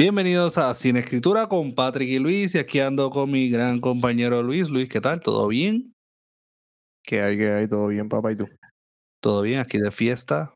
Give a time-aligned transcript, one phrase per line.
[0.00, 2.54] Bienvenidos a Sin Escritura con Patrick y Luis.
[2.54, 4.70] Y aquí ando con mi gran compañero Luis.
[4.70, 5.20] Luis, ¿qué tal?
[5.20, 5.92] ¿Todo bien?
[7.04, 7.68] ¿Qué hay, qué hay?
[7.68, 8.32] ¿Todo bien, papá?
[8.32, 8.48] ¿Y tú?
[9.20, 10.54] Todo bien, aquí de fiesta.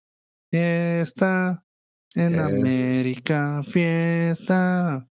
[0.51, 1.62] Fiesta
[2.15, 2.39] en.
[2.39, 5.07] América, fiesta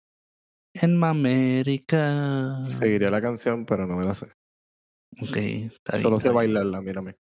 [0.76, 2.64] en América.
[2.80, 4.28] Seguiré la canción, pero no me la sé.
[5.22, 6.36] Ok, está bien, Solo está sé bien.
[6.36, 7.18] bailarla, mírame.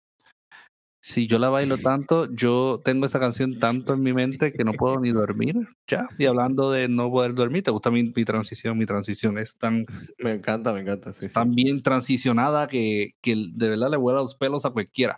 [1.09, 4.73] Si yo la bailo tanto, yo tengo esa canción tanto en mi mente que no
[4.73, 5.55] puedo ni dormir.
[5.88, 6.09] Ya.
[6.17, 8.77] Y hablando de no poder dormir, ¿te gusta mi, mi transición?
[8.77, 9.85] Mi transición es tan,
[10.17, 11.13] Me encanta, me encanta.
[11.13, 11.33] Sí, sí.
[11.33, 15.17] tan bien transicionada que, que de verdad le vuela los pelos a cualquiera.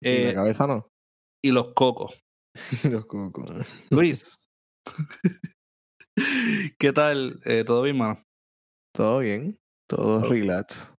[0.00, 0.86] Y Eh, la cabeza no.
[1.42, 2.14] y los cocos.
[2.84, 3.50] Los cucos.
[3.90, 4.46] Luis.
[6.78, 7.40] ¿Qué tal?
[7.44, 8.22] Eh, ¿Todo bien, mano?
[8.94, 9.58] Todo bien.
[9.88, 10.93] Todo relax.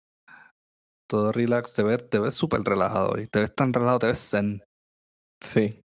[1.08, 1.74] Todo relax.
[1.74, 3.27] Te ves, te ves súper relajado hoy.
[3.28, 4.62] Te ves tan relajado, te ves zen,
[5.42, 5.80] Sí.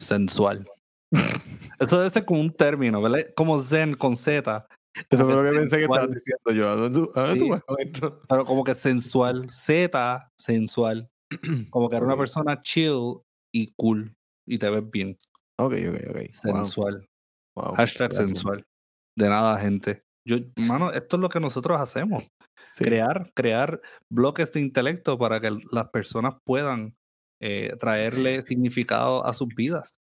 [0.00, 0.66] sensual.
[1.80, 3.26] Eso debe ser como un término, ¿verdad?
[3.36, 4.66] Como zen con Z.
[5.10, 6.68] Eso fue lo que pensé que estabas diciendo yo.
[6.68, 8.22] ¿A dónde tú, a dónde tú vas con esto?
[8.28, 9.48] Pero como que sensual.
[9.50, 11.08] Z, sensual.
[11.70, 13.20] Como que era una persona chill
[13.54, 14.14] y cool.
[14.46, 15.18] Y te ves bien.
[15.58, 16.16] Ok, ok, ok.
[16.16, 17.08] Wow, Sensual.
[17.56, 17.74] wow.
[17.74, 18.28] Hashtag Gracias.
[18.28, 18.66] sensual.
[19.16, 20.02] De nada, gente.
[20.26, 22.24] Yo, mano, esto es lo que nosotros hacemos.
[22.64, 22.84] Sí.
[22.84, 26.94] crear, crear bloques de intelecto para que las personas puedan
[27.42, 29.94] eh, traerle significado a sus vidas.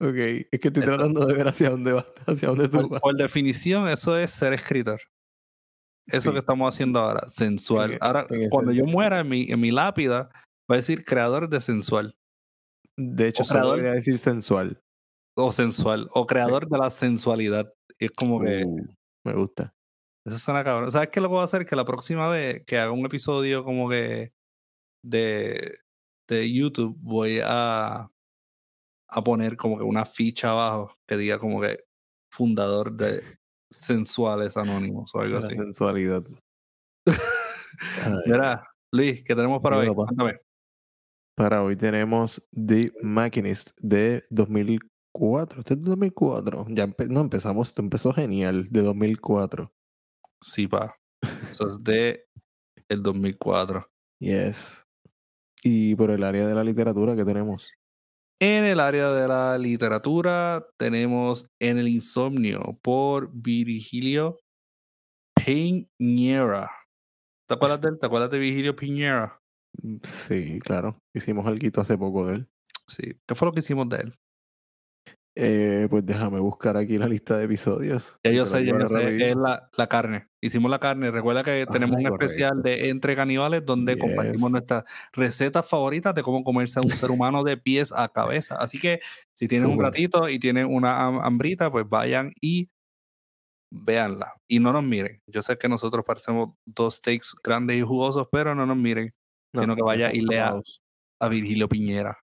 [0.00, 0.14] Ok.
[0.50, 3.00] Es que estoy Eso- tratando de ver hacia dónde vas, hacia dónde tú Por, vas.
[3.00, 5.00] por definición, eso es ser escritor.
[6.06, 6.32] Eso Sí.
[6.34, 7.94] que estamos haciendo ahora, sensual.
[7.94, 10.30] En- ahora, cuando yo muera en mi, en mi lápida,
[10.70, 12.14] va a decir creador de sensual.
[12.96, 14.80] De hecho, o solo creador- decir sensual.
[15.36, 16.08] O sensual.
[16.14, 17.70] O creador de la sensualidad.
[17.98, 18.64] Es como que.
[18.64, 18.86] Uh,
[19.26, 19.74] me gusta.
[20.24, 20.90] Eso suena cabrón.
[20.90, 21.66] ¿Sabes qué lo que voy a hacer?
[21.66, 24.32] Que la próxima vez que haga un episodio como que
[25.04, 25.78] de,
[26.28, 28.10] de YouTube voy a,
[29.08, 31.84] a poner como que una ficha abajo que diga como que
[32.32, 33.22] fundador de
[33.70, 35.54] Sensuales Anónimos o algo La así.
[35.56, 36.24] sensualidad.
[38.26, 39.88] Mira, Luis, ¿qué tenemos para hoy?
[41.36, 44.24] Para hoy tenemos The Machinist de
[45.18, 45.60] 2004.
[45.60, 46.66] Este es de 2004.
[46.70, 49.72] Ya empe- no empezamos, esto empezó genial, de 2004.
[50.42, 50.94] Sí, pa.
[51.50, 52.26] Eso es de
[52.88, 53.88] el 2004.
[54.20, 54.84] Yes.
[55.62, 57.72] Y por el área de la literatura que tenemos.
[58.40, 64.38] En el área de la literatura tenemos En el insomnio por Virgilio
[65.34, 66.70] Piñera.
[67.48, 67.98] ¿Te acuerdas de él?
[67.98, 69.40] ¿Te acuerdas de Virgilio Piñera?
[70.02, 70.96] Sí, claro.
[71.14, 72.48] Hicimos algo hace poco de él.
[72.88, 73.14] Sí.
[73.26, 74.14] ¿Qué fue lo que hicimos de él?
[75.38, 78.18] Eh, pues déjame buscar aquí la lista de episodios.
[78.24, 79.30] Ya yo sé, ya yo sé.
[79.30, 80.28] Es la, la carne.
[80.40, 81.10] Hicimos la carne.
[81.10, 86.22] Recuerda que tenemos Ah, un especial de Entre Caníbales donde compartimos nuestras recetas favoritas de
[86.22, 88.56] cómo comerse a un ser humano de pies a cabeza.
[88.56, 89.00] Así que
[89.34, 92.70] si tienen un ratito y tienen una ham- hambrita, pues vayan y
[93.70, 94.32] véanla.
[94.48, 95.20] Y no nos miren.
[95.26, 99.12] Yo sé que nosotros parecemos dos steaks grandes y jugosos, pero no nos miren.
[99.54, 100.54] No, sino que ya vaya y lea
[101.20, 102.16] a Virgilio Piñera.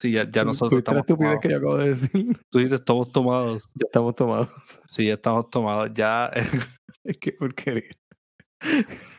[0.00, 1.40] Sí, ya, ya nosotros estamos estupidez tomados.
[1.42, 2.40] que yo acabo de decir.
[2.50, 3.72] Tú dices, estamos tomados.
[3.74, 4.48] ya estamos tomados.
[4.86, 5.90] Sí, ya estamos tomados.
[5.94, 6.30] Ya
[7.04, 7.90] Es que porquería.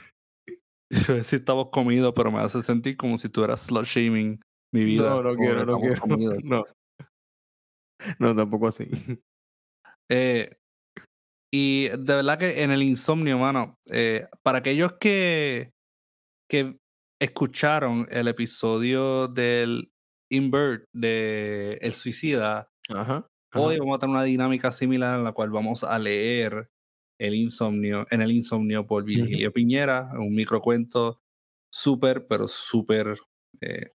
[0.91, 4.40] Yo decir estamos comidos, pero me hace sentir como si tú eras slut shaming
[4.73, 5.09] mi vida.
[5.09, 6.01] No, no quiero, no quiero.
[6.01, 6.38] comidos.
[6.44, 6.66] No.
[8.17, 8.88] No, tampoco así.
[10.09, 10.56] Eh,
[11.53, 15.72] y de verdad que en el insomnio, mano, eh, para aquellos que,
[16.50, 16.78] que
[17.22, 19.91] escucharon el episodio del
[20.31, 23.28] Invert de El Suicida, Ajá.
[23.55, 26.67] hoy vamos a tener una dinámica similar en la cual vamos a leer
[27.20, 31.20] el insomnio, en el insomnio por Virgilio Piñera, un microcuento
[31.73, 33.17] súper, pero súper
[33.61, 33.91] eh,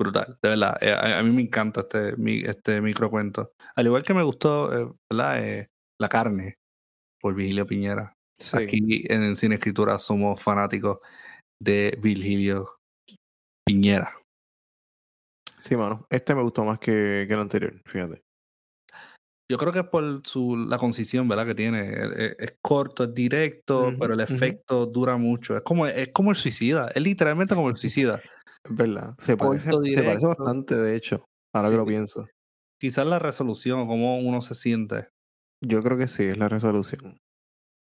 [0.00, 0.76] brutal, de verdad.
[0.80, 3.52] Eh, a, a mí me encanta este, mi- este microcuento.
[3.76, 5.44] Al igual que me gustó, eh, ¿verdad?
[5.44, 5.68] Eh,
[6.00, 6.54] La carne
[7.20, 8.12] por Virgilio Piñera.
[8.40, 8.56] Sí.
[8.56, 10.98] Aquí en Cine Escritura somos fanáticos
[11.60, 12.76] de Virgilio
[13.66, 14.14] Piñera.
[15.60, 16.06] Sí, mano.
[16.10, 18.22] Este me gustó más que, que el anterior, fíjate.
[19.50, 21.46] Yo creo que es por su, la concisión, ¿verdad?
[21.46, 21.88] Que tiene.
[21.90, 25.56] Es, es- es corto, es directo, pero el efecto dura mucho.
[25.56, 26.88] Es como, es como el suicida.
[26.94, 28.20] Es literalmente como el suicida.
[28.64, 29.14] Es verdad.
[29.18, 31.24] Se parece, se bastante, de hecho,
[31.54, 32.28] ahora que lo pienso.
[32.80, 35.08] Quizás la resolución, cómo uno se siente.
[35.64, 37.18] Yo creo que sí, es la resolución.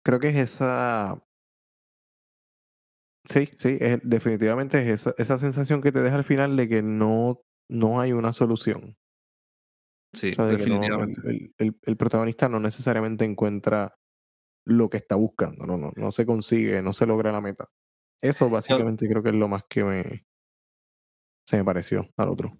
[0.05, 1.23] Creo que es esa.
[3.27, 6.81] Sí, sí, es- definitivamente es esa, esa sensación que te deja al final de que
[6.83, 8.97] no, no hay una solución.
[10.13, 11.21] Sí, O sea, de que no- definitivamente.
[11.25, 13.97] el, el- el protagonista no necesariamente encuentra
[14.65, 17.69] lo que está buscando, no, no, no se consigue, no se logra la meta.
[18.21, 20.25] Eso básicamente creo que es lo más que me
[21.47, 22.57] se me pareció al otro.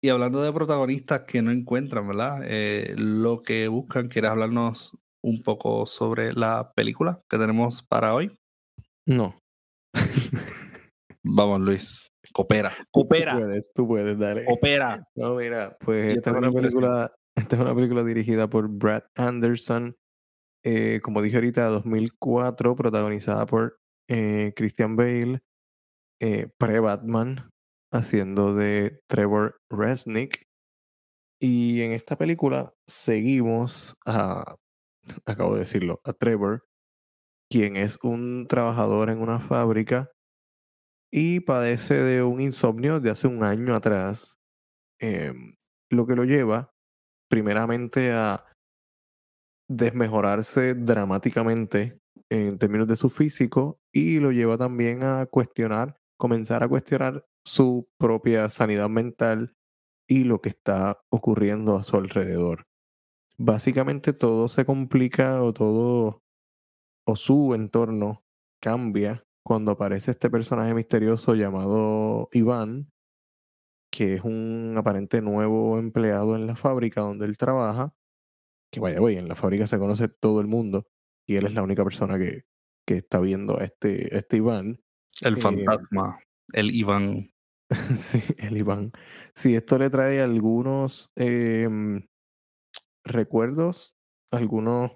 [0.00, 2.40] Y hablando de protagonistas que no encuentran, ¿verdad?
[2.44, 8.38] Eh, lo que buscan, ¿quieres hablarnos un poco sobre la película que tenemos para hoy?
[9.06, 9.36] No.
[11.24, 12.07] Vamos, Luis.
[12.32, 12.70] Coopera.
[12.92, 13.32] Coopera.
[13.32, 14.44] Tú puedes, tú puedes, dale.
[14.44, 15.02] Coopera.
[15.14, 16.82] No, mira, pues Yo esta es tengo una impresión.
[16.82, 19.96] película, esta es una película dirigida por Brad Anderson,
[20.64, 23.78] eh, como dije ahorita, 2004, protagonizada por
[24.08, 25.40] eh, Christian Bale,
[26.20, 27.50] eh, pre-Batman,
[27.92, 30.42] haciendo de Trevor Resnick.
[31.40, 34.56] Y en esta película seguimos a,
[35.24, 36.64] acabo de decirlo, a Trevor,
[37.50, 40.10] quien es un trabajador en una fábrica
[41.10, 44.38] y padece de un insomnio de hace un año atrás,
[45.00, 45.56] em,
[45.90, 46.72] lo que lo lleva
[47.30, 48.44] primeramente a
[49.68, 52.00] desmejorarse dramáticamente
[52.30, 57.88] en términos de su físico y lo lleva también a cuestionar, comenzar a cuestionar su
[57.98, 59.54] propia sanidad mental
[60.08, 62.66] y lo que está ocurriendo a su alrededor.
[63.38, 66.22] Básicamente todo se complica o todo
[67.06, 68.24] o su entorno
[68.60, 72.90] cambia cuando aparece este personaje misterioso llamado Iván,
[73.90, 77.94] que es un aparente nuevo empleado en la fábrica donde él trabaja,
[78.70, 80.86] que vaya, güey, en la fábrica se conoce todo el mundo
[81.26, 82.42] y él es la única persona que,
[82.86, 84.80] que está viendo a este, a este Iván.
[85.22, 86.20] El Eh, fantasma.
[86.52, 87.30] El Iván.
[87.96, 88.92] sí, el Iván.
[89.34, 92.06] Sí, esto le trae algunos em,
[93.02, 93.96] recuerdos,
[94.30, 94.92] algunos,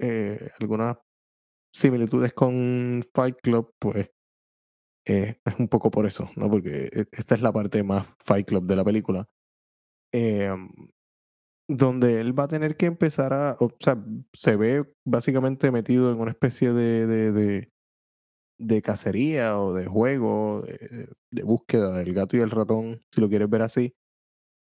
[0.00, 0.98] eh, algunas
[1.72, 4.10] similitudes con Fight Club, pues
[5.06, 6.50] eh, es un poco por eso, ¿no?
[6.50, 9.28] Porque e- esta es la parte más Fight Club de la película.
[10.12, 10.70] Em,
[11.68, 16.20] donde él va a tener que empezar a, o sea, se ve básicamente metido en
[16.20, 17.70] una especie de, de,
[18.58, 23.28] de, cacería o de juego, de, de búsqueda del gato y el ratón, si lo
[23.28, 23.94] quieres ver así,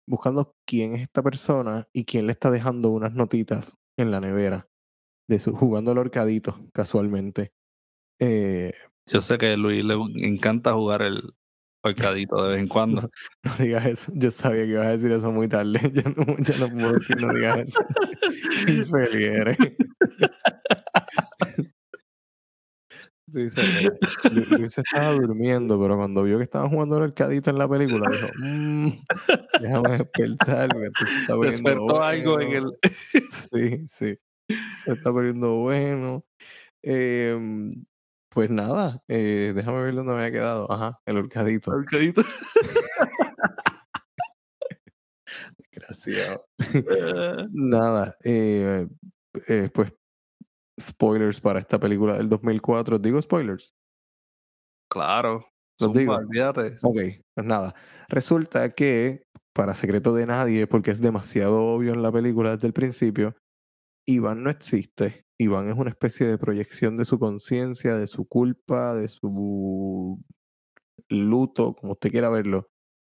[0.08, 4.68] buscando quién es esta persona y quién le está dejando unas notitas en la nevera,
[5.28, 7.52] de su, jugando al horcadito, casualmente.
[8.20, 8.74] Eh,
[9.08, 9.96] Yo sé que a Luis le
[10.28, 11.34] encanta jugar el
[11.84, 13.02] horcadito de vez en cuando.
[13.02, 13.10] No,
[13.44, 14.12] no digas eso.
[14.16, 15.80] Yo sabía que ibas a decir eso muy tarde.
[15.94, 17.80] Ya no, ya no puedo decir, no digas eso.
[19.18, 19.58] Eres.
[23.26, 23.62] Dice,
[24.52, 28.28] Luis estaba durmiendo, pero cuando vio que estaba jugando el arcadito en la película, dijo,
[28.44, 28.90] "Mm,
[29.62, 32.64] déjame despertar, porque esto se está poniendo Despertó algo en el.
[32.64, 32.78] bueno".
[33.32, 34.18] Sí, sí.
[34.84, 36.24] Se está poniendo bueno.
[36.82, 37.72] Em,
[38.30, 40.72] pues nada, eh, déjame ver dónde me había quedado.
[40.72, 41.72] Ajá, el horcadito.
[41.72, 42.22] horcadito.
[45.72, 46.40] Gracias.
[47.52, 48.88] Nada, eh,
[49.50, 49.94] eh, pues
[50.80, 53.00] spoilers para esta película del 2004.
[53.00, 53.74] ¿Digo spoilers?
[54.90, 55.46] claro.
[55.80, 56.14] Los Zumba, digo.
[56.16, 56.78] olvídate.
[56.84, 57.00] Ok,
[57.34, 57.74] pues nada.
[58.08, 59.24] Resulta que,
[59.54, 63.36] para secreto de nadie, porque es demasiado obvio en la película desde el principio,
[64.06, 65.26] Iván no existe.
[65.38, 70.24] Iván es una especie de proyección de su conciencia, de su culpa, de su
[71.10, 72.70] luto, como usted quiera verlo.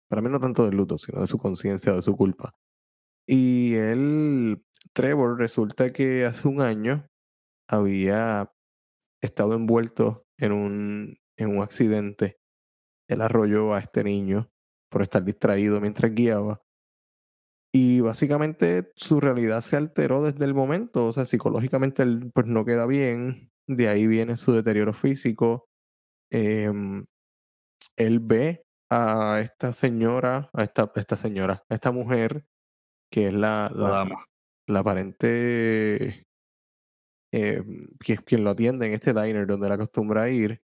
[0.09, 2.55] Para mí no tanto del luto, sino de su conciencia, de su culpa.
[3.26, 7.09] Y él, Trevor, resulta que hace un año
[7.69, 8.52] había
[9.21, 12.38] estado envuelto en un, en un accidente.
[13.09, 14.50] Él arrolló a este niño
[14.90, 16.62] por estar distraído mientras guiaba.
[17.78, 21.09] Y básicamente su realidad se alteró desde el momento.
[21.09, 23.50] O sea, psicológicamente él pues no queda bien.
[23.66, 25.68] De ahí viene su deterioro físico.
[26.30, 27.04] Em,
[27.97, 32.47] él ve a esta señora, a esta, esta señora, a esta mujer,
[33.11, 34.25] que es la, La la, dama.
[34.68, 36.26] la aparente
[37.33, 37.62] eh,
[38.00, 40.62] que es quien lo atiende en este diner donde él acostumbra a ir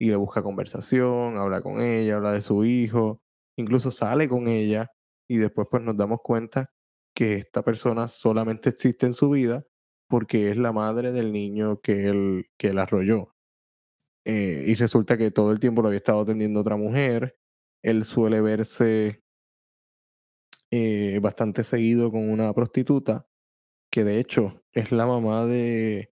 [0.00, 3.20] y le busca conversación, habla con ella, habla de su hijo,
[3.58, 4.90] incluso sale con ella
[5.28, 6.72] y después pues nos damos cuenta
[7.14, 9.66] que esta persona solamente existe en su vida
[10.08, 13.34] porque es la madre del niño que él, que él arrolló.
[14.24, 17.38] Eh, y resulta que todo el tiempo lo había estado atendiendo otra mujer.
[17.82, 19.22] Él suele verse
[20.70, 23.28] eh, bastante seguido con una prostituta,
[23.90, 26.12] que de hecho es la mamá de,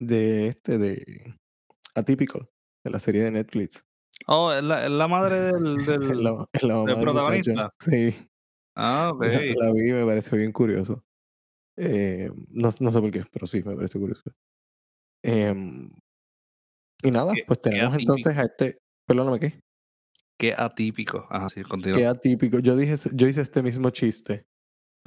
[0.00, 1.36] de este, de
[1.94, 2.50] Atypical,
[2.84, 3.84] de la serie de Netflix.
[4.26, 7.70] Oh, es la, es la madre del, del, la, la del protagonista.
[7.78, 8.14] Sí,
[8.76, 9.20] Ah, ok.
[9.22, 11.04] la, vi y me pareció bien curioso.
[11.76, 14.22] Eh, no, no sé por qué, pero sí, me parece curioso.
[15.22, 15.88] Em,
[17.02, 19.60] y nada, Qué- pues tenemos entonces a este, perdóname, ¿qué?
[20.38, 21.26] Qué atípico.
[21.30, 21.98] Ajá, sí, continúa.
[21.98, 22.58] Qué atípico.
[22.58, 24.46] Yo dije, yo hice este mismo chiste.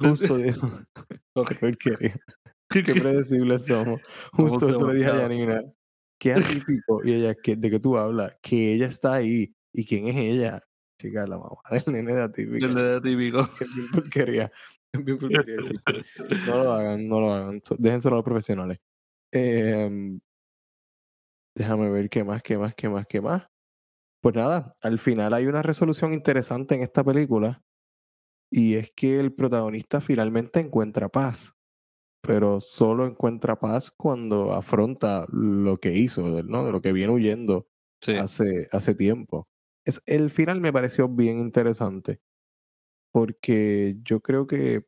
[0.00, 0.70] Justo de eso.
[1.34, 2.16] Lo que porquería.
[2.70, 4.00] Qué predecibles somos.
[4.32, 5.16] Justo eso le dije a.
[5.18, 5.62] Yanina.
[6.18, 7.00] Qué atípico.
[7.04, 8.38] Y ella, ¿qué- ¿de qué tú hablas?
[8.42, 9.54] Que ella está ahí.
[9.72, 10.60] ¿Y quién es ella?
[11.00, 12.66] Chica, la mamá del nene de atípico.
[12.66, 13.40] El de atípico.
[13.40, 14.52] Es bien porquería.
[14.92, 15.92] Es bien porquería el chiste.
[16.46, 17.62] No lo hagan, no lo hagan.
[17.78, 18.78] Déjenselo a los profesionales.
[19.32, 20.18] Em,
[21.56, 23.46] déjame ver qué más, qué más, qué más, qué más.
[24.22, 27.62] Pues nada, al final hay una resolución interesante en esta película
[28.50, 31.54] y es que el protagonista finalmente encuentra paz,
[32.22, 36.64] pero solo encuentra paz cuando afronta lo que hizo, ¿no?
[36.66, 37.68] de lo que viene huyendo
[38.02, 38.14] Sí.
[38.16, 39.48] hace, hace tiempo.
[39.84, 42.20] Es, el final me pareció bien interesante
[43.12, 44.86] porque yo creo que,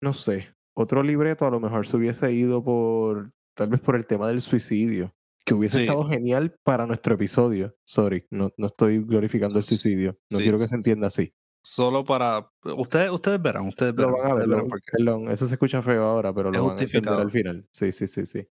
[0.00, 4.06] no sé, otro libreto a lo mejor se hubiese ido por, tal vez por el
[4.06, 5.82] tema del suicidio, que hubiese Sí.
[5.84, 7.76] estado genial para nuestro episodio.
[7.84, 11.32] Sorry, no, no estoy glorificando el suicidio, no Sí, quiero que se entienda así.
[11.64, 12.50] Solo para.
[12.76, 14.22] Ustedes, ustedes verán, ustedes Lo verán.
[14.22, 16.78] van a ver, lo- perdón, eso se escucha feo ahora, pero Es lo van a
[16.78, 17.18] justificado.
[17.20, 17.68] al final.
[17.70, 18.46] Sí, sí, sí, sí.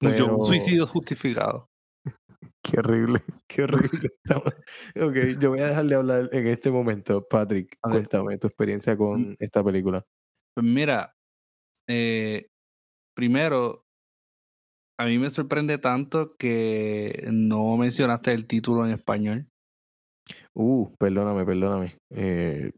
[0.00, 1.68] Un suicidio justificado.
[2.62, 4.10] Qué horrible, qué horrible.
[4.96, 7.26] Ok, yo voy a dejar de hablar en este momento.
[7.28, 7.88] Patrick, A.
[7.88, 7.92] Mm.
[7.92, 10.02] cuéntame tu experiencia con esta película.
[10.56, 11.14] Pues mira,
[11.88, 12.46] eh,
[13.14, 13.84] primero,
[14.98, 19.48] a mí me sorprende tanto que no mencionaste el título en español.
[20.54, 21.96] Uh, perdóname, perdóname.
[22.10, 22.70] Eh,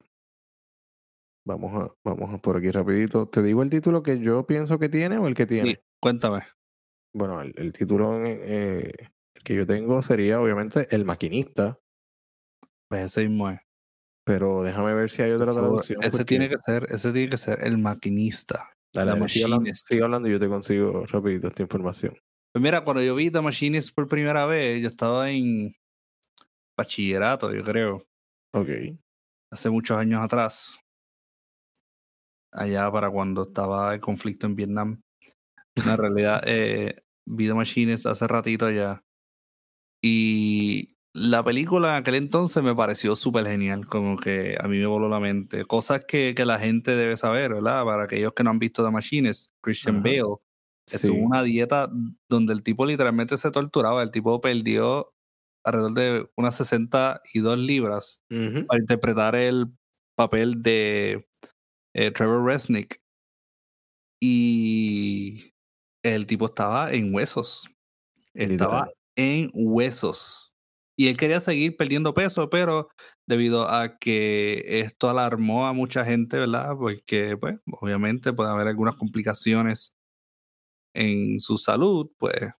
[1.47, 3.28] vamos a, vamos a por aquí rapidito.
[3.28, 5.71] ¿Te digo el título que yo pienso que tiene o el que tiene?
[5.73, 6.42] Sí, cuéntame.
[7.14, 8.92] Bueno, el, el título eh,
[9.35, 11.78] el que yo tengo sería obviamente El Maquinista,
[12.88, 13.59] Pues ese mismo es.
[14.25, 16.02] pero déjame ver si hay otra traducción.
[16.02, 18.71] ese porque- tiene que ser, ese tiene que ser el maquinista.
[18.95, 22.16] Dale, dale, sigue hablando, sigue hablando y yo te consigo rapidito esta información.
[22.52, 25.75] Pues mira, cuando yo vi The Machinist por primera vez, yo estaba en
[26.76, 28.06] bachillerato, yo creo,
[28.54, 28.68] Ok.
[29.52, 30.78] hace muchos años atrás.
[32.52, 35.02] Allá para cuando estaba el conflicto en Vietnam.
[35.76, 39.02] En realidad, eh, vi The Machinist hace ratito ya.
[40.02, 44.87] Y la película en aquel entonces me pareció súper genial, como que a mí me
[44.87, 45.64] voló la mente.
[45.64, 47.85] Cosas que, que la gente debe saber, ¿verdad?
[47.85, 50.02] Para aquellos que no han visto The Machinist, Christian Ajá.
[50.04, 50.37] Bale
[50.88, 51.25] estuvo en Sí.
[51.26, 51.90] una dieta
[52.30, 54.02] donde el tipo literalmente se torturaba.
[54.02, 55.12] El tipo perdió
[55.66, 58.66] alrededor de unas 62 libras Ujú.
[58.66, 59.66] para interpretar el
[60.16, 61.28] papel de
[61.94, 63.00] eh, Trevor Resnick.
[64.23, 65.52] Y
[66.02, 67.66] el tipo estaba en huesos.
[68.35, 70.54] Estaba en huesos.
[70.99, 72.88] Y él quería seguir perdiendo peso, pero
[73.28, 76.70] debido a que esto alarmó a mucha gente, ¿verdad?
[76.78, 79.94] Porque, pues, obviamente puede haber algunas complicaciones
[80.94, 82.50] en su salud, pues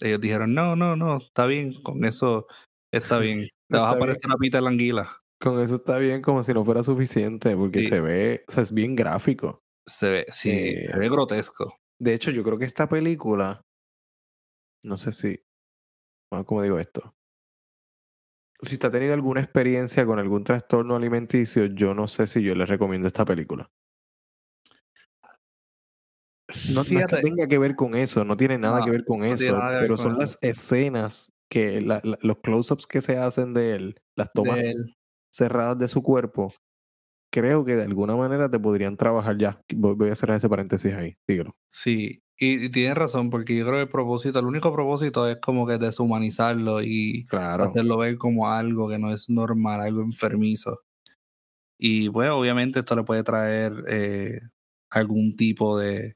[0.00, 2.46] ellos dijeron, no, no, no, está bien, con eso
[2.92, 3.40] está bien.
[3.70, 4.00] Te vas a Está bien.
[4.00, 5.18] parecer a Peter Languila.
[5.40, 7.88] Con eso está bien como si no fuera suficiente, porque Sí.
[7.88, 9.60] se ve, o sea, es bien gráfico.
[9.86, 11.76] Se ve, sí, Eh, se ve grotesco.
[11.98, 13.62] De hecho, yo creo que esta película,
[14.84, 15.40] no sé si,
[16.30, 17.14] bueno, ¿cómo digo esto?
[18.60, 22.54] Si usted ha tenido alguna experiencia con algún trastorno alimenticio, yo no sé si yo
[22.54, 23.68] le recomiendo esta película.
[26.68, 29.04] No, no es que tenga que ver con eso, no tiene nada No, que ver
[29.04, 30.20] con no tiene eso, ver pero con son eso.
[30.20, 34.94] las escenas que, la- la- los close-ups que se hacen de él, las tomas él.
[35.30, 36.52] cerradas de su cuerpo,
[37.32, 39.60] creo que de alguna manera te podrían trabajar ya.
[39.74, 41.56] Voy, a cerrar ese paréntesis ahí, dígalo.
[41.68, 45.38] Sí, y, y tienes razón, porque yo creo que el propósito, el único propósito es
[45.38, 47.64] como que deshumanizarlo y Claro.
[47.64, 50.80] hacerlo ver como algo que no es normal, algo enfermizo.
[51.78, 54.40] Y pues obviamente esto le puede traer eh,
[54.90, 56.14] algún tipo de,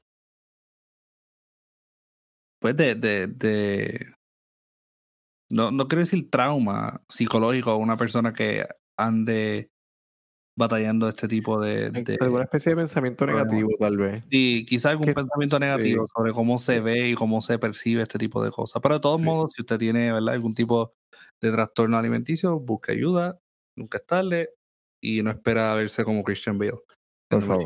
[2.73, 4.13] pues de, de, de
[5.49, 9.69] no, no quiero decir trauma psicológico a una persona que ande
[10.57, 14.25] batallando este tipo de, de Alguna especie de pensamiento negativo, tal vez.
[14.29, 15.61] Sí, quizá algún pensamiento sí.
[15.61, 18.81] negativo sobre cómo se ve y cómo se percibe este tipo de cosas.
[18.81, 19.25] Pero de todos Sí.
[19.25, 20.33] modos, si usted tiene ¿verdad?
[20.33, 20.91] algún tipo
[21.41, 23.39] de trastorno alimenticio, busque ayuda,
[23.77, 24.49] nunca es tarde
[25.01, 26.73] y no espera verse como Christian Bale.
[27.29, 27.63] Por favor.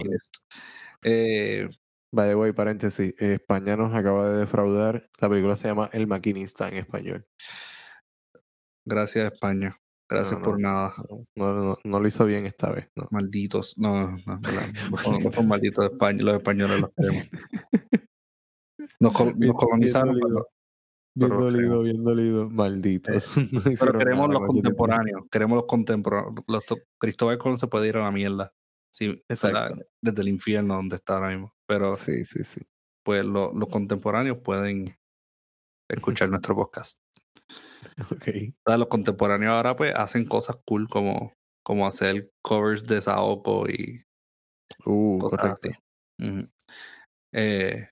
[1.04, 1.70] Eh,
[2.14, 5.10] By the way, paréntesis, España nos acaba de defraudar.
[5.20, 7.26] La película se llama El Maquinista en español.
[8.86, 9.78] gracias, España.
[10.10, 10.94] Gracias No, por nada.
[11.36, 12.90] No, lo hizo bien esta vez.
[13.12, 13.78] Malditos.
[13.78, 16.22] No, no, no, son, malditos de España.
[16.24, 17.30] Los españoles los queremos.
[19.00, 20.48] Nos, col- Bien- nos colonizaron, bien dolido.
[21.16, 22.50] pero, Bien dolido, bien dolido.
[22.50, 23.36] Malditos.
[23.80, 25.22] Pero queremos los contemporáneos.
[25.32, 26.34] Queremos los contemporáneos.
[26.48, 26.64] Los
[27.00, 28.52] Cristóbal Colón se puede ir a la mierda.
[28.94, 29.82] Sí, Exacto.
[30.02, 31.54] desde el infierno donde está ahora mismo.
[31.68, 32.62] Pero Sí, sí, sí.
[33.04, 34.98] pues lo- los contemporáneos pueden
[35.90, 36.98] escuchar nuestro podcast.
[38.12, 38.26] Ok.
[38.66, 38.80] ¿Verdad?
[38.80, 41.34] Los contemporáneos ahora pues hacen cosas cool como,
[41.64, 44.04] como hacer covers de Saoko y
[44.86, 45.70] Uh, cosas correcto.
[46.20, 46.48] así.
[47.34, 47.90] Eh,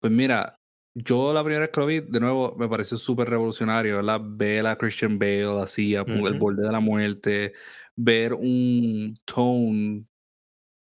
[0.00, 0.60] pues mira,
[0.94, 4.20] yo la primera vez que lo vi, de nuevo, me pareció súper revolucionario, ¿verdad?
[4.22, 7.54] Ver a Christian Bale así, a el borde de la muerte,
[7.96, 10.06] ver un tone.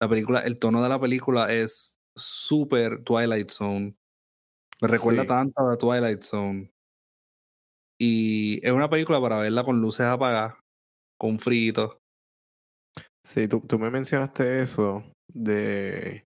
[0.02, 3.96] La película, el tono de la película es súper Twilight Zone.
[4.82, 6.72] Me recuerda tanto a Twilight Zone.
[8.00, 10.56] Y es una película para verla con luces apagadas,
[11.18, 11.98] con fritos.
[13.24, 16.26] Sí, tú, tú me mencionaste eso de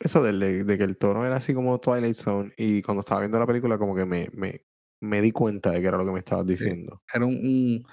[0.00, 3.38] eso de, de, que el tono era así como Twilight Zone y cuando estaba viendo
[3.38, 4.66] la película como que me, me,
[5.00, 7.02] me di cuenta de que era lo que me estabas diciendo.
[7.12, 7.86] Era un, un,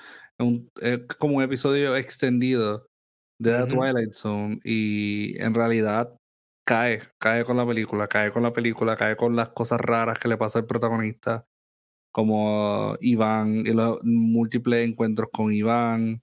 [1.17, 2.87] como un episodio extendido
[3.39, 6.17] de The Twilight Zone y en realidad
[6.65, 10.27] cae, cae con la película, cae con la película, cae con las cosas raras que
[10.27, 11.45] le pasa al protagonista,
[12.11, 16.21] como Iván y los múltiples encuentros con Iván.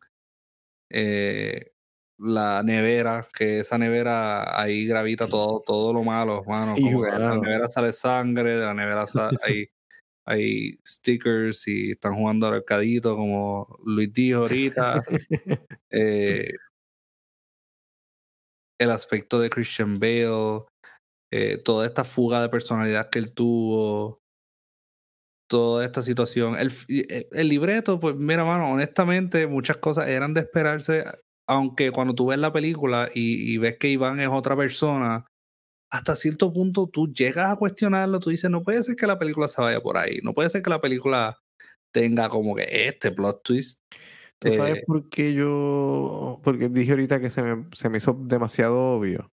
[0.90, 1.72] Eh,
[2.18, 6.74] la nevera, que esa nevera ahí gravita todo, todo lo malo, mano.
[6.74, 9.06] como de la nevera sale sangre, de la nevera
[9.42, 9.66] hay,
[10.30, 15.02] hay stickers y están jugando al arcadito, como Luis dijo ahorita.
[15.92, 16.52] Eh,
[18.78, 20.62] el aspecto de Christian Bale,
[21.32, 24.20] eh, toda esta fuga de personalidad que él tuvo,
[25.48, 26.56] toda esta situación.
[26.56, 26.70] El,
[27.32, 31.04] el libreto, pues mira, mano, honestamente, muchas cosas eran de esperarse
[31.50, 35.26] aunque cuando tú ves la película y, ves que Iván es otra persona,
[35.90, 39.48] hasta cierto punto tú llegas a cuestionarlo, tú dices, no puede ser que la película
[39.48, 41.38] se vaya por ahí, no puede ser que la película
[41.92, 43.80] tenga como que este plot twist.
[44.38, 48.18] ¿Tú sabes eh, por qué yo, porque dije ahorita que se me, se me hizo
[48.22, 49.30] demasiado obvio?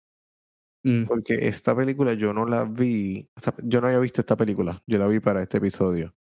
[0.83, 1.05] Mm.
[1.05, 3.29] Porque esta película yo no la vi,
[3.63, 6.13] yo no había visto esta película, yo la vi para este episodio.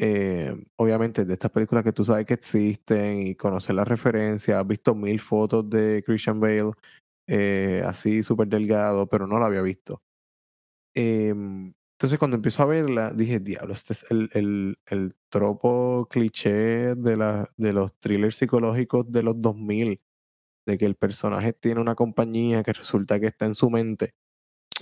[0.00, 4.66] Eh, obviamente de estas películas que tú sabes que existen y conocer las referencias, has
[4.66, 6.72] visto mil fotos de Christian Bale
[7.28, 10.02] eh, así súper delgado, pero no la había visto.
[10.94, 16.96] Em, entonces cuando empiezo a verla, dije, diablo, este es el, el, el tropo cliché
[16.96, 20.00] de, la, de los thrillers psicológicos de los 2000,
[20.66, 24.14] de que el personaje tiene una compañía que resulta que está en su mente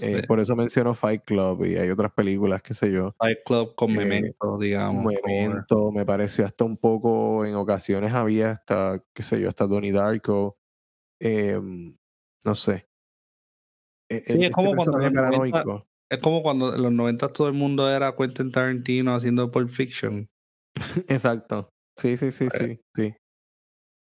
[0.01, 3.15] eh, por eso menciono Fight Club y hay otras películas, qué sé yo.
[3.19, 5.13] Fight Club con eh, Memento, digamos.
[5.25, 9.93] Memento, me pareció hasta un poco, en ocasiones había hasta, qué sé yo, hasta Donnie
[9.93, 10.59] Darko.
[11.19, 11.97] Em,
[12.47, 12.87] no sé.
[14.09, 15.01] E, sí, es, este como cuando
[16.09, 20.29] es como cuando en los 90 todo el mundo era Quentin Tarantino haciendo Pulp Fiction.
[21.09, 21.69] Exacto.
[21.99, 23.15] Sí, sí, sí, sí, sí.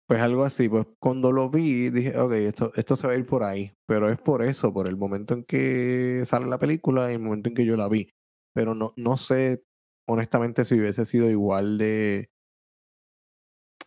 [0.08, 3.26] Pues algo así, pues cuando lo vi dije, ok, esto, esto se va a ir
[3.26, 7.14] por ahí, pero es por eso, por el momento en que sale la película y
[7.14, 8.10] el momento en que yo la vi.
[8.52, 9.62] Pero no, no sé,
[10.08, 12.30] honestamente, si hubiese sido igual de,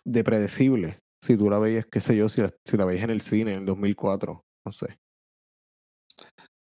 [0.06, 1.03] de predecible.
[1.24, 3.54] Si tú la veías, qué sé yo, si la, si la veías en el cine
[3.54, 5.00] en el 2004, no sé.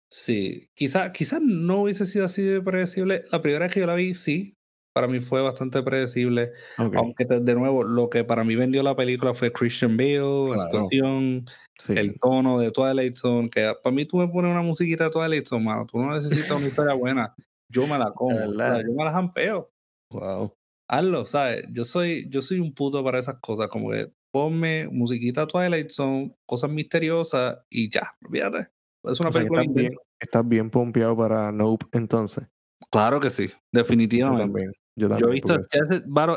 [0.09, 3.25] Sí, quizás quizá no hubiese sido así de predecible.
[3.33, 4.55] La primera vez que yo la vi, sí,
[4.95, 6.53] para mí fue bastante predecible.
[6.77, 11.45] Aunque de nuevo, lo que para mí vendió la película fue Christian Bale, la actuación,
[11.89, 15.49] el tono de Twilight Zone, que para mí tú me pones una musiquita de Twilight
[15.49, 17.35] Zone, mano, tú no necesitas una historia buena.
[17.69, 19.71] Yo me la como, yo me la jampeo.
[20.13, 20.55] Wow.
[20.89, 21.65] Hazlo, ¿sabes?
[21.73, 26.37] Yo soy, yo soy un puto para esas cosas, como que ponme musiquita Twilight Zone,
[26.44, 28.68] cosas misteriosas y ya, olvídate.
[29.05, 29.62] Es una película.
[29.62, 32.46] estás, bien, estás bien pompeado para Nope entonces.
[32.90, 34.72] Claro que sí, definitivamente.
[34.94, 35.59] Yo, he visto,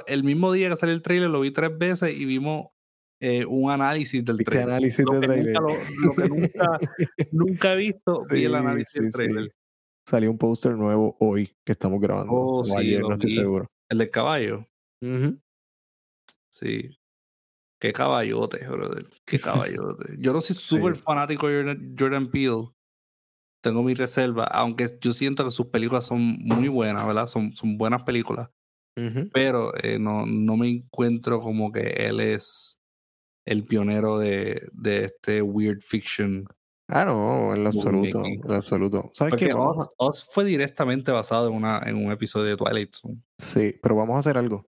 [0.08, 2.68] el mismo día que salió el trailer lo vi tres veces y vimos
[3.20, 4.70] eh, un análisis del trailer.
[4.70, 5.54] análisis del trailer?
[5.54, 6.80] Nunca, lo, que nunca,
[7.34, 9.52] nunca, he visto, vi el análisis del trailer.
[10.08, 12.32] Salió un póster nuevo hoy que estamos grabando.
[12.32, 13.68] Oh, sí, ayer, no estoy seguro.
[13.90, 14.66] El del caballo.
[16.50, 16.99] Sí.
[17.80, 19.08] Qué caballote, brother.
[19.26, 20.16] Qué caballote.
[20.20, 22.70] Yo no soy súper fanático de Jordan Peele
[23.62, 27.28] tengo mi reserva, aunque yo siento que sus películas son muy buenas, ¿verdad?
[27.28, 28.50] Son, son buenas películas.
[29.32, 32.82] Pero eh, no, no me encuentro como que él es
[33.48, 36.46] el pionero de, de este weird fiction.
[36.90, 39.10] Ah, no, en lo absoluto, en lo absoluto.
[39.14, 39.54] ¿Sabes qué?
[39.54, 43.22] Oz, fue directamente basado en, una, en un episodio de Twilight Zone.
[43.38, 44.66] Sí, pero vamos a hacer algo.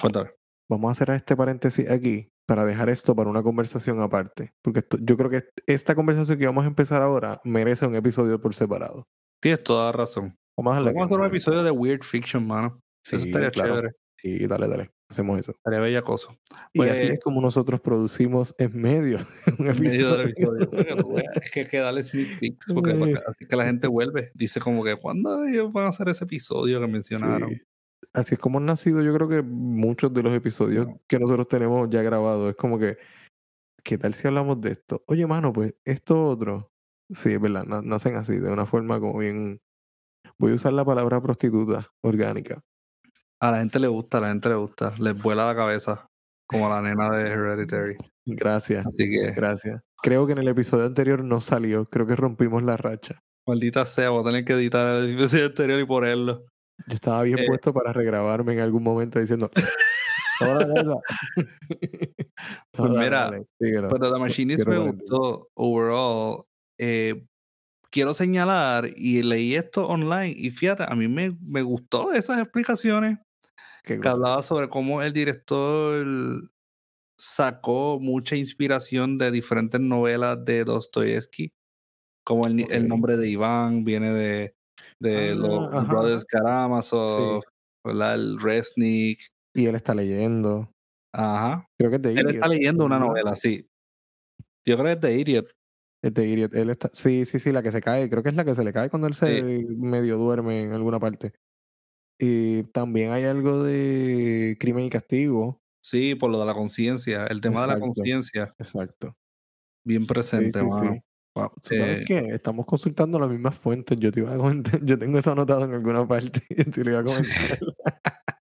[0.00, 0.30] Cuéntame.
[0.70, 4.52] Vamos a hacer este paréntesis aquí para dejar esto para una conversación aparte.
[4.62, 8.54] Porque yo creo que esta conversación que vamos a empezar ahora merece un episodio por
[8.54, 9.06] separado.
[9.40, 10.36] Tienes toda razón.
[10.56, 12.80] Vamos a, hacer un episodio de Weird Fiction, mano.
[13.04, 13.90] eso estaría chévere.
[14.16, 14.90] Sí, dale, dale.
[15.10, 15.52] Hacemos eso.
[15.52, 16.28] Estaría bella cosa.
[16.72, 19.18] y así pues es como nosotros producimos en medio
[19.58, 19.90] un episodio.
[19.90, 20.70] Medio del episodio.
[21.42, 22.92] es que hay que darle sneak peeks porque,
[23.26, 24.30] así que la gente vuelve.
[24.34, 27.50] Dice como que, ¿cuándo ellos van a hacer ese episodio que mencionaron?
[28.14, 31.90] Así es como han nacido, yo creo que muchos de los episodios que nosotros tenemos
[31.90, 32.50] ya grabados.
[32.50, 32.96] Es como que,
[33.82, 35.02] ¿qué tal si hablamos de esto?
[35.06, 36.70] Oye, mano, pues esto otro.
[37.10, 39.60] Sí, es verdad, nacen así, de una forma como bien.
[40.38, 42.62] Voy a usar la palabra prostituta orgánica.
[43.40, 44.92] A la gente le gusta, a la gente le gusta.
[44.98, 46.06] Les vuela la cabeza,
[46.46, 47.96] como la nena de Hereditary.
[48.24, 48.86] Gracias.
[48.86, 49.82] Así que, Gracias.
[50.02, 51.86] Creo que en el episodio anterior no salió.
[51.86, 53.22] Creo que rompimos la racha.
[53.46, 56.46] maldita sea, voy a tener que editar el episodio anterior y ponerlo.
[56.86, 57.44] Yo estaba bien Eh.
[57.46, 59.50] puesto para regrabarme en algún momento diciendo.
[62.72, 63.30] Pues mira.
[63.58, 66.44] Pero The Machinist me gustó overall.
[66.78, 67.24] Eh,
[67.90, 73.18] quiero señalar, y leí esto online, y fíjate, a mí me, me gustó esas explicaciones
[73.84, 76.50] que hablaba sobre cómo el director
[77.16, 81.52] sacó mucha inspiración de diferentes novelas de Dostoyevsky,
[82.24, 84.56] como el, ni- el nombre de Iván viene de,
[85.00, 87.42] de Ah, los ajá, Brothers Karamazov,
[87.84, 88.14] ¿verdad?
[88.14, 89.20] el Resnick.
[89.54, 90.70] Y él está leyendo.
[91.12, 91.66] Ajá.
[91.78, 93.66] Creo que es de Él está leyendo una novela, sí.
[94.66, 95.50] Yo creo que es de Idiot.
[96.02, 96.54] Es de Idiot.
[96.54, 96.88] Él está...
[96.92, 98.10] Sí, sí, sí, la que se cae.
[98.10, 99.66] Creo que es la que se le cae cuando él se Sí.
[99.76, 101.32] medio duerme en alguna parte.
[102.20, 105.60] Y también hay algo de crimen y castigo.
[105.82, 107.26] Sí, por lo de la conciencia.
[107.26, 109.14] El tema de la conciencia, Exacto.
[109.84, 110.92] bien Sí, presente, sí, mano.
[110.94, 111.00] sí.
[111.34, 111.50] Wow.
[111.62, 112.18] ¿Tú sabes Eh, qué?
[112.34, 113.98] Estamos consultando las mismas fuentes.
[113.98, 114.80] Yo te iba a comentar.
[114.84, 116.40] Yo tengo eso anotado en alguna parte.
[116.50, 117.58] y te lo iba a comentar.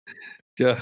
[0.59, 0.75] Yo,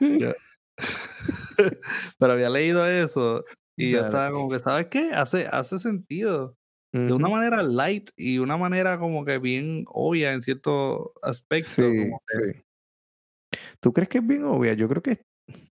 [0.00, 0.32] yo-
[2.18, 3.44] Pero había leído eso
[3.76, 4.08] y yo Dale.
[4.08, 5.10] estaba como que, ¿sabes qué?
[5.12, 6.56] Hace, hace sentido.
[6.92, 11.68] De una manera light y una manera como que bien obvia en cierto aspecto.
[11.68, 13.58] Sí, como que- sí.
[13.80, 14.72] ¿Tú crees que es bien obvia?
[14.72, 15.20] Yo creo que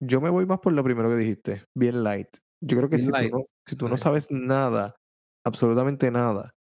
[0.00, 2.28] yo me voy más por lo primero que dijiste, bien light.
[2.62, 4.02] Yo creo que Bien si light, tú no, si tú no sí.
[4.04, 4.96] sabes nada,
[5.44, 6.54] absolutamente nada,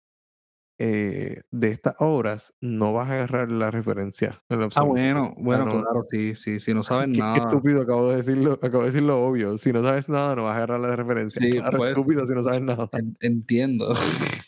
[0.79, 4.93] eh, de estas obras, no vas a agarrar la referencia en Ah, absoluto.
[4.93, 6.59] bueno, bueno, no- claro, sí, sí.
[6.59, 7.37] Si no sabes Qué, qué nada.
[7.47, 9.57] estúpido, acabo de decirlo, acabo de decir lo obvio.
[9.59, 11.39] Si no sabes nada, no vas a agarrar la referencia.
[11.41, 12.89] Sí, claro, pues, estúpido si no sabes nada.
[12.93, 13.93] En- entiendo.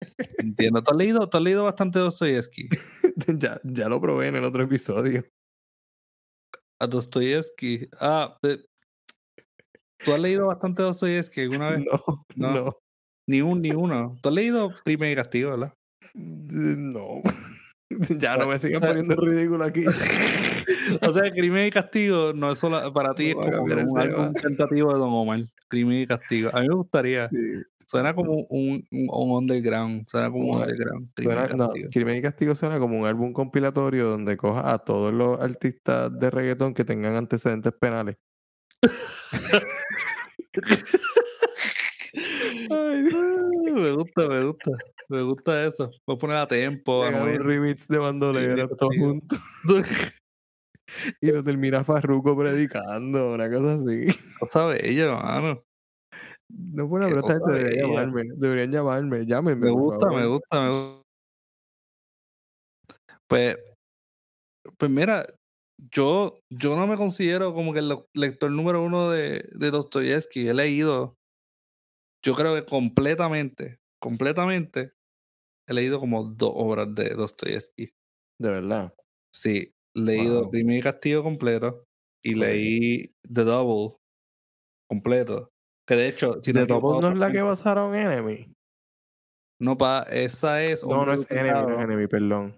[0.38, 0.82] entiendo.
[0.82, 2.68] ¿Tú has leído, tú has leído bastante Dostoyevsky?
[3.38, 5.24] ya, ya lo probé en el otro episodio.
[6.80, 7.88] A Dostoyevsky.
[8.00, 8.64] Ah, de-
[9.98, 11.84] ¿tú has leído bastante Dostoyevsky alguna vez?
[11.84, 12.54] No, No.
[12.54, 12.76] no,
[13.26, 14.16] Ni un, ni uno.
[14.22, 15.72] Tú has leído Crimen y Castigo, ¿verdad?
[16.14, 17.22] no.
[18.18, 19.84] ya no me sigan Pues, poniendo en ridículo aquí.
[21.02, 24.32] o sea, Crimen y Castigo no es solo para ti, No es como un álbum
[24.34, 25.46] tentativo de Don Omar.
[25.68, 26.50] Crimen y Castigo.
[26.52, 27.28] A mí me gustaría.
[27.28, 27.36] Sí,
[27.86, 30.08] Suena como un, un, un underground.
[30.08, 31.10] Suena como un underground.
[31.14, 31.90] Crimen Suena, y no.
[31.90, 36.30] Crimen y Castigo suena como un álbum compilatorio donde coja a todos los artistas de
[36.30, 38.16] reggaetón que tengan antecedentes penales.
[42.70, 43.02] Ay,
[43.72, 44.70] me gusta, me gusta.
[45.08, 45.90] Me gusta eso.
[46.06, 47.40] Voy a poner a Noel.
[47.40, 49.08] un remix de bandoleros todos Castigo.
[49.08, 49.40] juntos
[51.20, 54.06] y lo termina Farruko predicando, una cosa así.
[54.38, 55.64] Cosa bella, mano.
[56.48, 60.70] No, bueno, pero esta gente debería llamarme, deberían llamarme, llámenme, Me gusta, me gusta, me
[60.70, 61.04] gusta.
[63.26, 63.56] Pues,
[64.76, 65.26] pues mira,
[65.90, 70.48] yo, yo no me considero como que el lector número uno de, de Dostoyevsky.
[70.48, 71.16] He leído,
[72.24, 74.92] yo creo que completamente, completamente,
[75.68, 77.90] he leído como dos obras de Dostoyevsky.
[78.40, 78.94] De verdad.
[79.32, 80.50] Sí, he leído Wow.
[80.50, 81.84] Crimen y Castigo completo
[82.22, 83.96] y leí The Double
[84.88, 85.50] completo.
[85.86, 88.52] Que de hecho, si ¿The Double no es la que basaron Enemy?
[89.60, 90.84] No, pa, esa es.
[90.84, 92.56] No, no es Enemy, no es Enemy, perdón.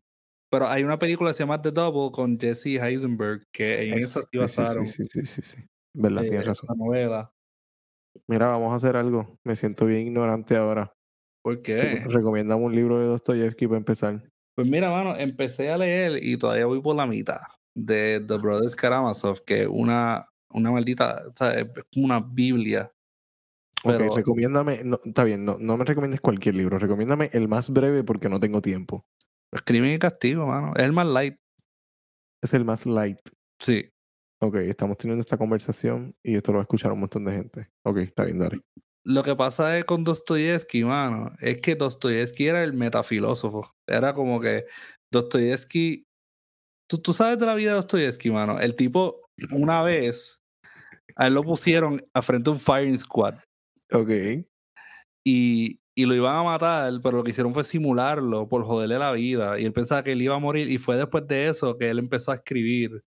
[0.50, 4.20] Pero hay una película que se llama The Double con Jesse Heisenberg, que en esa
[4.20, 5.64] Es- sí basaron sí, sí, sí, sí, sí.
[5.92, 6.68] Verdad, eh, tienes razón.
[6.70, 7.32] esa novela.
[8.26, 9.38] Mira, vamos a hacer algo.
[9.44, 10.92] Me siento bien ignorante ahora.
[11.42, 12.02] ¿Por qué?
[12.06, 14.22] Recomiéndame un libro de Dostoyevsky para empezar.
[14.56, 17.40] Pues mira, mano, empecé a leer y todavía voy por la mitad
[17.74, 22.90] de The Brothers Karamazov, que es una, una maldita, o sea, es como una biblia.
[23.84, 24.82] Pero ok, recomiéndame.
[24.82, 26.78] No, está bien, no, no me recomiendes cualquier libro.
[26.78, 29.06] Recomiéndame el más breve porque no tengo tiempo.
[29.64, 30.72] crimen y castigo, mano.
[30.74, 31.36] Es el más light.
[32.42, 33.20] Es el más light.
[33.60, 33.90] Sí.
[34.46, 37.68] Ok, estamos teniendo esta conversación y esto lo va a escuchar un montón de gente.
[37.84, 38.60] Ok, está bien, dale.
[39.04, 43.70] Lo que pasa es con Dostoyevsky, mano, es que Dostoyevsky era el metafilósofo.
[43.88, 44.66] Era como que
[45.12, 46.04] Dostoyevsky.
[46.88, 48.60] ¿Tú, tú sabes de la vida de Dostoyevsky, mano.
[48.60, 50.38] El tipo, una vez,
[51.16, 53.34] a él lo pusieron a frente a un firing squad
[53.92, 54.10] Ok.
[55.24, 59.10] y, y lo iban a matar, pero lo que hicieron fue simularlo por joderle la
[59.12, 59.58] vida.
[59.58, 60.70] Y él pensaba que él iba a morir.
[60.70, 63.02] Y fue después de eso que él empezó a escribir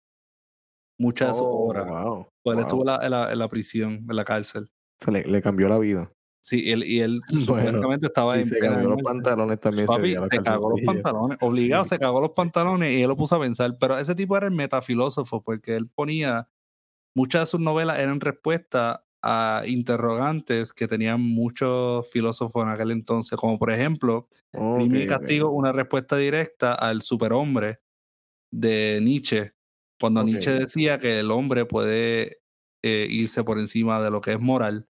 [0.98, 1.86] muchas Oh, obras.
[1.88, 2.28] wow.
[2.42, 2.68] Pues él wow.
[2.68, 4.70] estuvo en la, en la- en la prisión, en la cárcel.
[5.00, 6.10] Se le, le cambió la vida.
[6.42, 9.86] Sí, él, y él Bueno, supuestamente estaba Y en se cambió los pantalones también.
[9.86, 11.38] Papi, se los cagó los pantalones.
[11.40, 11.88] Obligado, Sí.
[11.90, 13.76] se cagó los pantalones y él lo puso a pensar.
[13.80, 16.48] Pero ese tipo era el metafilósofo porque él ponía.
[17.16, 23.36] Muchas de sus novelas eran respuesta a interrogantes que tenían muchos filósofos en aquel entonces,
[23.36, 27.76] como por ejemplo, Crimen y Castigo, una respuesta directa al superhombre
[28.52, 29.54] de Nietzsche,
[30.00, 32.38] cuando Nietzsche decía que el hombre puede
[32.84, 34.88] eh, irse por encima de lo que es moral.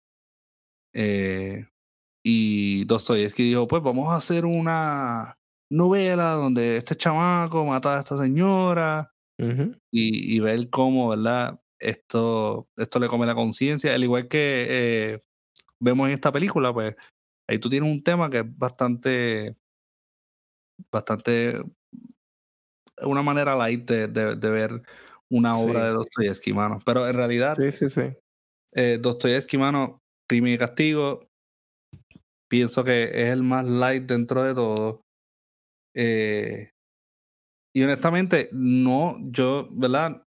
[0.94, 1.68] Eh,
[2.24, 5.38] y Dostoyevsky dijo, pues vamos a hacer una
[5.72, 11.60] novela donde este chamaco mata a esta señora y, y, ver cómo, ¿verdad?
[11.80, 15.24] Esto, esto le come la conciencia, al igual que eh,
[15.80, 16.96] vemos en esta película, pues
[17.48, 19.58] ahí tú tienes un tema que es bastante,
[20.92, 21.62] bastante,
[23.04, 24.82] una manera light de, de, ver
[25.30, 26.80] una obra de Dostoyevsky, mano.
[26.86, 28.14] Pero en realidad, sí, sí, sí.
[28.74, 31.28] Eh, Dostoyevsky, mano, Crimen y Castigo,
[32.50, 35.02] pienso que es el más light dentro de todo.
[35.96, 36.72] Eh,
[37.74, 40.24] y honestamente, no, yo, ¿verdad?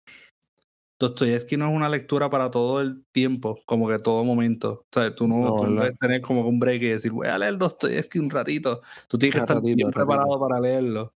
[1.01, 4.85] Dostoyevsky no es una lectura para todo el tiempo, como que todo momento.
[4.85, 8.19] O sea, tú no, puedes tener como un break y decir, voy a leer Dostoyevsky
[8.19, 8.81] un ratito.
[9.09, 11.13] Tú tienes que estar bien preparado para leerlo.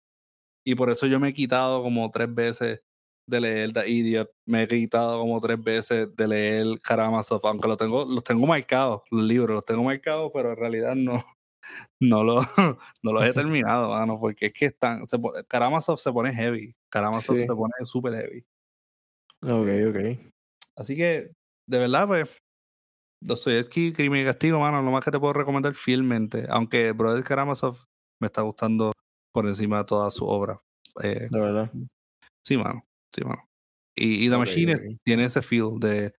[0.67, 2.83] Y por eso yo me he quitado como tres veces
[3.29, 4.33] de leer The Idiot.
[4.47, 9.03] Me he quitado como tres veces de leer Karamazov, aunque lo tengo, los tengo marcados,
[9.13, 11.25] los libros los tengo marcados, pero en realidad no,
[12.01, 12.41] no, lo,
[13.03, 17.39] no los he terminado, mano, porque es que están, se, Karamazov se pone heavy, Karamazov
[17.39, 18.45] se pone súper heavy.
[19.43, 20.33] Ok, ok.
[20.77, 21.31] Así que,
[21.69, 22.29] de verdad, pues,
[23.23, 27.85] Dostoyevsky, Crimen y Castigo, mano, lo más que te puedo recomendar fielmente, aunque Brother Karamazov
[28.21, 28.93] me está gustando
[29.37, 30.59] por encima de toda su obra.
[31.03, 31.71] Eh, de verdad.
[32.43, 32.87] Sí, mano.
[33.15, 33.47] Sí, mano.
[33.95, 36.15] Y, The Machine tiene ese feel de,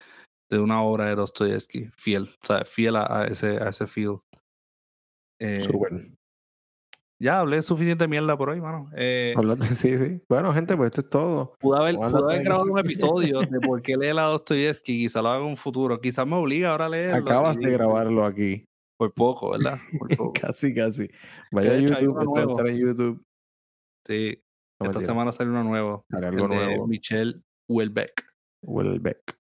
[0.52, 4.20] de una obra de Dostoyevsky, fiel, o sea, fiel a, ese, a ese feel.
[5.42, 5.68] Eh,
[7.20, 8.92] Ya hablé suficiente mierda por hoy, mano.
[8.96, 9.34] Eh,
[9.74, 10.22] sí, sí.
[10.30, 11.56] Bueno, gente, pues esto es todo.
[11.60, 15.44] Pude haber, haber grabado un episodio de por qué lee la Dostoyevsky, quizá lo haga
[15.44, 16.00] en un futuro.
[16.00, 17.18] Quizás me obliga ahora a leerlo.
[17.18, 18.64] Acabas de grabarlo aquí.
[18.98, 19.78] Por poco, ¿verdad?
[20.42, 21.10] casi, casi.
[21.52, 23.26] Vaya a YouTube, estar en YouTube.
[24.06, 24.44] Sí,
[24.80, 26.06] esta semana sale uno nuevo.
[26.12, 26.88] algo nuevo.
[26.88, 28.26] Michelle Welbeck.
[28.64, 29.38] Welbeck.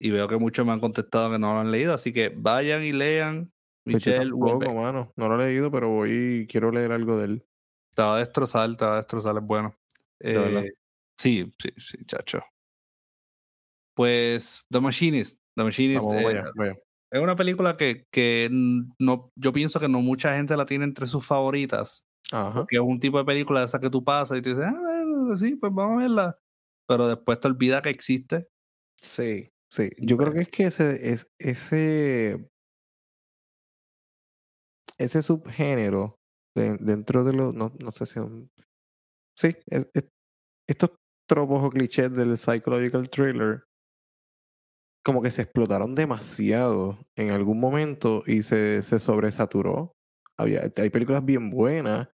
[0.00, 2.82] Y veo que muchos me han contestado que no lo han leído, así que vayan
[2.82, 3.52] y lean
[3.86, 4.72] Michelle Welbeck.
[4.72, 5.12] Mano.
[5.16, 7.46] No lo he leído, pero voy quiero leer algo de él.
[7.90, 9.74] Estaba va a destrozar, te va a destrozar, es bueno.
[10.20, 10.72] Eh,
[11.16, 12.42] sí, sí, sí, chacho.
[13.94, 15.40] Pues The Machinist.
[15.54, 16.06] The Machinist.
[16.12, 16.42] Eh,
[17.12, 21.06] es una película que, que no, yo pienso que no mucha gente la tiene entre
[21.06, 22.06] sus favoritas.
[22.68, 25.56] Que es un tipo de película esa que tú pasas y tú dices, ah, sí,
[25.56, 26.38] pues vamos a verla.
[26.88, 28.48] Pero después te olvidas que existe.
[29.00, 29.90] Sí, sí.
[29.98, 32.50] Yo creo pues que es que ese, es, ese,
[34.98, 36.16] ese subgénero
[36.54, 38.20] dentro de los, no, no sé si
[39.36, 39.56] sí,
[40.68, 40.90] estos
[41.28, 43.64] tropos o clichés del psychological thriller
[45.04, 49.96] como que se explotaron demasiado en algún momento y se, se sobresaturó.
[50.38, 52.08] Había, hay películas bien buenas,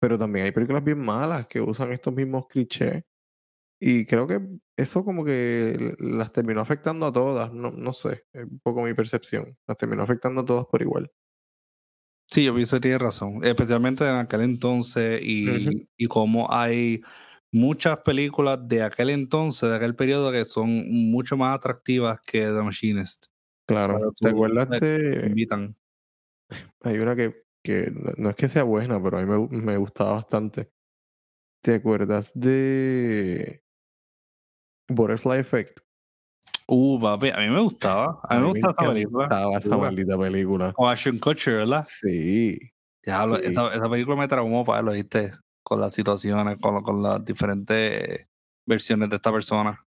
[0.00, 3.04] pero también hay películas bien malas que usan estos mismos clichés.
[3.80, 4.40] Y creo que
[4.76, 8.94] eso como que las terminó afectando a todas, no, no sé, es un poco mi
[8.94, 9.56] percepción.
[9.66, 11.10] Las terminó afectando a todas por igual.
[12.28, 17.00] Sí, yo pienso que tiene razón, especialmente en aquel entonces y, y como hay
[17.56, 22.62] muchas películas de aquel entonces, de aquel periodo, que son mucho más atractivas que The
[22.62, 23.26] Machinist.
[23.66, 25.26] Claro, ¿te acuerdas de...?
[25.28, 25.76] Invitan.
[26.82, 30.12] Hay una que que no, es que sea buena, pero a mí me, me gustaba
[30.12, 30.70] bastante.
[31.60, 33.60] ¿Te acuerdas de
[34.88, 35.80] Butterfly Effect?
[36.68, 38.20] Uh, papi, a mí me gustaba.
[38.22, 39.24] A mí, me gustaba esa película.
[39.24, 40.72] Estaba esa maldita película.
[40.76, 41.86] O Ashton Kutcher, ¿verdad?
[41.88, 42.56] Sí.
[43.02, 45.32] Esa, esa, película me traumó, para lo viste,
[45.66, 48.28] con las situaciones, con, con las diferentes
[48.68, 49.84] versiones de esta persona.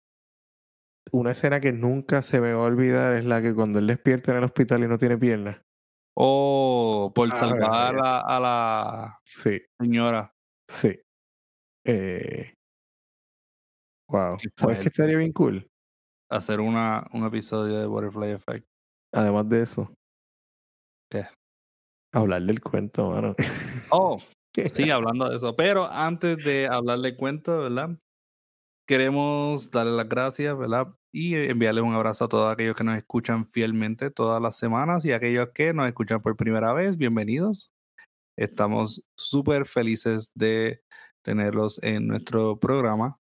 [1.11, 4.31] Una escena que nunca se me va a olvidar es la que cuando él despierta
[4.31, 5.63] en el hospital y no tiene piernas.
[6.15, 9.59] Oh, por ah, salvar a la, sí.
[9.81, 10.35] señora.
[10.69, 11.01] Sí.
[11.85, 12.53] Eh...
[14.09, 14.37] Wow.
[14.55, 15.67] ¿Sabes qué estaría bien cool?
[16.29, 18.67] Hacer una, un episodio de Butterfly Effect.
[19.11, 19.91] Además de eso.
[21.09, 21.25] ¿Qué?
[22.13, 23.33] Hablar del cuento, mano.
[23.89, 24.21] Oh,
[24.73, 25.55] sí, hablando de eso.
[25.55, 27.97] Pero antes de hablar del cuento, ¿verdad?
[28.87, 30.93] Queremos darle las gracias, ¿verdad?
[31.13, 35.11] y enviarles un abrazo a todos aquellos que nos escuchan fielmente todas las semanas y
[35.11, 37.71] aquellos que nos escuchan por primera vez, bienvenidos.
[38.35, 40.81] Estamos súper felices de
[41.23, 43.19] tenerlos en nuestro programa.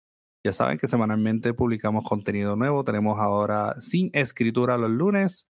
[0.43, 2.83] Ya saben que semanalmente publicamos contenido nuevo.
[2.83, 5.49] Tenemos ahora sin escritura los lunes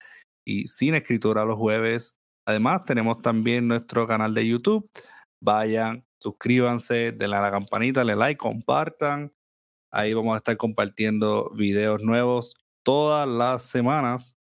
[0.48, 2.16] y sin escritura los jueves.
[2.48, 4.90] Además, tenemos también nuestro canal de YouTube.
[5.44, 9.34] Vayan, suscríbanse, denle a la campanita, le like, compartan
[9.94, 14.38] Ahí vamos a estar compartiendo videos nuevos todas las semanas.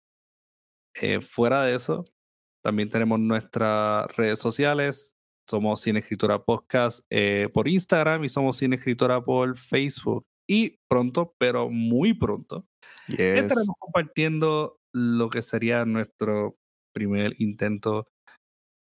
[0.93, 2.05] Eh, fuera de eso,
[2.63, 5.15] también tenemos nuestras redes sociales.
[5.49, 10.23] Somos Cine Escritura Podcast eh, por Instagram y somos Cine Escritura por Facebook.
[10.47, 12.65] Y pronto, pero muy pronto,
[13.07, 16.57] estaremos compartiendo lo que sería nuestro
[16.93, 18.05] primer intento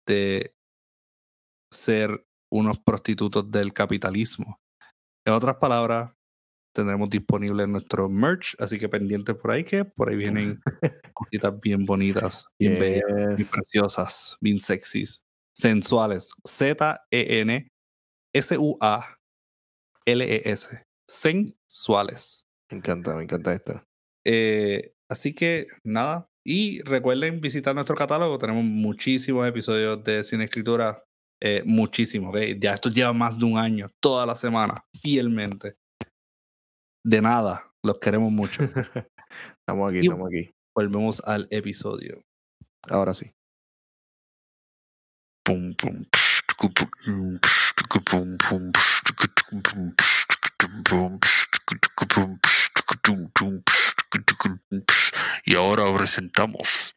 [0.06, 0.52] de
[1.72, 4.58] ser unos prostitutos del capitalismo.
[5.26, 6.12] En otras palabras,
[6.74, 10.60] tendremos disponible nuestro merch, así que pendientes por ahí que por ahí vienen
[11.14, 15.22] cositas bien bonitas, bien bellas, bien preciosas, bien sexys,
[15.54, 16.32] sensuales.
[16.46, 17.68] Z-E-N
[18.34, 19.18] S-U-A-L-E-S.
[21.08, 22.46] Sensuales.
[22.70, 23.82] Me encanta, me encanta esto.
[24.24, 26.28] Eh, así que nada.
[26.44, 28.38] Y recuerden visitar nuestro catálogo.
[28.38, 31.02] Tenemos muchísimos episodios de cine escritura
[31.40, 35.76] eh, muchísimo, Ya esto lleva más de un año, toda la semana, fielmente.
[37.04, 38.62] De nada, los queremos mucho.
[39.60, 40.50] estamos aquí, estamos aquí.
[40.74, 42.22] Volvemos al episodio.
[42.90, 43.32] Ahora sí.
[55.44, 56.96] Y ahora presentamos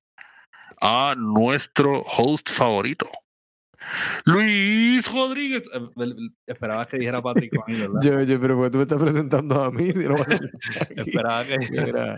[0.82, 3.10] a nuestro host favorito.
[4.26, 5.64] Luis Rodríguez.
[5.74, 6.16] Eh,
[6.46, 8.02] esperaba que dijera Patrick ¿verdad?
[8.02, 9.90] Yo, yo, pero tú me estás presentando a mí.
[10.96, 12.16] Esperaba que dijera.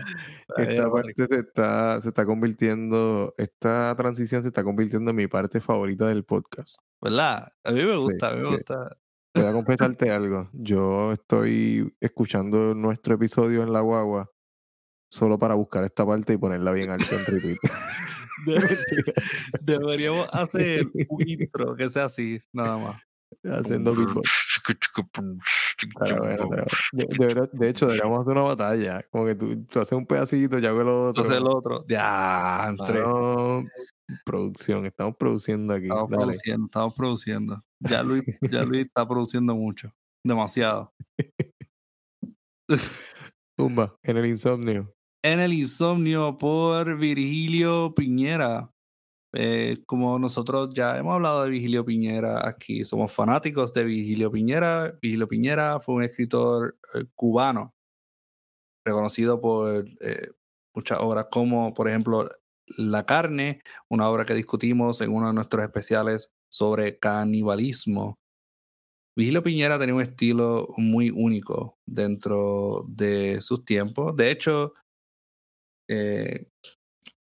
[0.56, 5.60] esta parte se está, se está convirtiendo, esta transición se está convirtiendo en mi parte
[5.60, 6.76] favorita del podcast.
[7.00, 7.52] ¿Verdad?
[7.64, 8.96] A mí me gusta, a mí me gusta.
[9.34, 10.48] Voy a confesarte algo.
[10.52, 14.30] Yo estoy escuchando nuestro episodio en la guagua
[15.14, 17.58] solo para buscar esta parte y ponerla bien al en repeat.
[19.60, 23.02] Deberíamos hacer un intro que sea así, nada más.
[23.42, 24.30] Haciendo beatbox.
[27.52, 29.02] de, hecho, deberíamos hacer una batalla.
[29.10, 31.22] Como que tú, tú haces un pedacito, yo hago el otro.
[31.22, 31.84] Haces el otro.
[31.88, 33.02] Ya, entre.
[34.24, 35.84] producción, estamos produciendo aquí.
[35.86, 37.64] Estamos produciendo, estamos produciendo.
[37.80, 39.92] Ya Luis, ya Luis está produciendo mucho.
[40.24, 40.92] Demasiado.
[43.56, 44.93] Tumba, en el insomnio
[45.24, 48.70] en el insomnio por Virgilio Piñera.
[49.32, 54.98] Eh, como nosotros ya hemos hablado de Virgilio Piñera aquí, somos fanáticos de Virgilio Piñera.
[55.00, 57.72] Virgilio Piñera fue un escritor eh, cubano,
[58.86, 60.28] reconocido por eh,
[60.74, 62.28] muchas obras como, por ejemplo,
[62.76, 68.18] La carne, una obra que discutimos en uno de nuestros especiales sobre canibalismo.
[69.16, 74.16] Virgilio Piñera tenía un estilo muy único dentro de sus tiempos.
[74.16, 74.74] De hecho,
[75.88, 76.46] eh,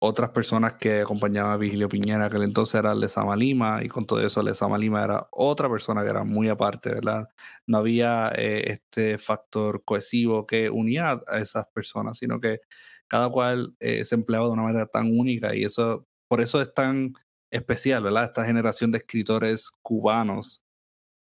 [0.03, 4.19] otras personas que acompañaban a Vigilio Piñera, que entonces era Lezama Lima, y con todo
[4.25, 7.27] eso Lezama Lima era otra persona que era muy aparte, ¿verdad?
[7.67, 12.61] No había eh, este factor cohesivo que unía a esas personas, sino que
[13.07, 16.73] cada cual eh, se empleaba de una manera tan única y eso, por eso es
[16.73, 17.13] tan
[17.51, 18.23] especial, ¿verdad?
[18.25, 20.63] Esta generación de escritores cubanos.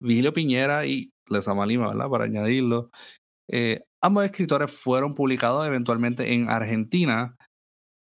[0.00, 2.08] Vigilio Piñera y Lezama Lima, ¿verdad?
[2.10, 2.90] Para añadirlo,
[3.48, 7.36] eh, ambos escritores fueron publicados eventualmente en Argentina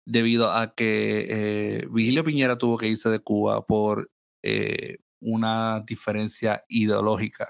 [0.06, 4.10] debido a que eh, Vigilio Piñera tuvo que irse de Cuba por
[4.42, 7.48] eh, una diferencia ideológica.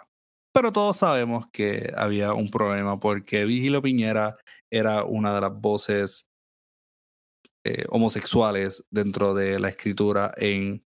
[0.52, 4.36] Pero todos sabemos que había un problema porque Vigilio Piñera
[4.70, 6.28] era una de las voces
[7.88, 10.84] homosexuales dentro de la escritura en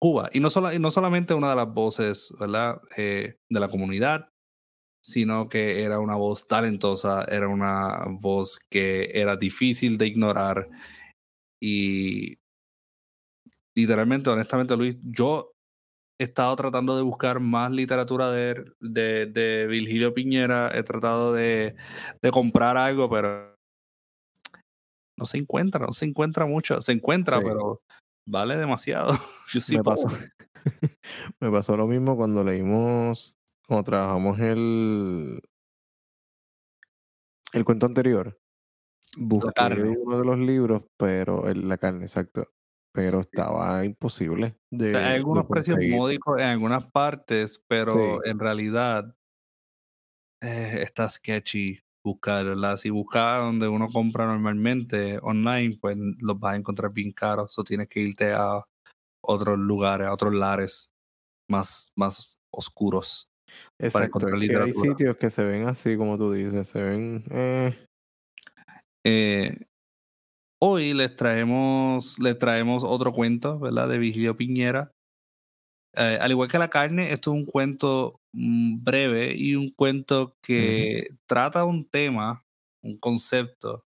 [0.00, 0.30] Cuba.
[0.32, 2.48] Y no, y no solamente una de las voces de
[3.60, 4.30] la comunidad,
[5.08, 10.66] sino que era una voz talentosa, era una voz que era difícil de ignorar
[11.62, 12.38] y
[13.74, 15.52] literalmente, honestamente, Luis, yo
[16.20, 21.74] he estado tratando de buscar más literatura de, de, Virgilio Piñera, he tratado de,
[22.20, 23.56] de, comprar algo, pero
[25.18, 27.80] no se encuentra, no se encuentra mucho, se encuentra, pero
[28.26, 29.12] vale demasiado.
[29.48, 30.08] Yo sí me pasó.
[31.40, 33.37] me pasó lo mismo cuando leímos
[33.68, 35.42] como trabajamos el,
[37.52, 38.40] el cuento anterior,
[39.18, 42.46] busqué uno de los libros, pero la carne, exacto.
[42.94, 44.58] Pero estaba imposible.
[44.70, 49.14] De, hay algunos precios módicos en algunas partes, pero en realidad
[50.40, 52.78] eh, está sketchy buscarla.
[52.78, 57.58] Si buscas donde uno compra normalmente online, pues los vas a encontrar bien caros.
[57.58, 58.64] O tienes que irte a
[59.22, 60.90] otros lugares, a otros lares
[61.50, 63.28] más, más oscuros.
[63.78, 67.24] Exacto, hay sitios que se ven así, como tú dices, se ven...
[67.30, 67.74] Eh.
[69.04, 69.56] Eh,
[70.60, 73.88] hoy les traemos, les traemos otro cuento, ¿verdad?
[73.88, 74.92] De Vigilio Piñera.
[75.96, 80.36] Eh, al igual que la carne, esto es un cuento mm, breve y un cuento
[80.42, 82.44] que trata un tema,
[82.82, 83.84] un concepto.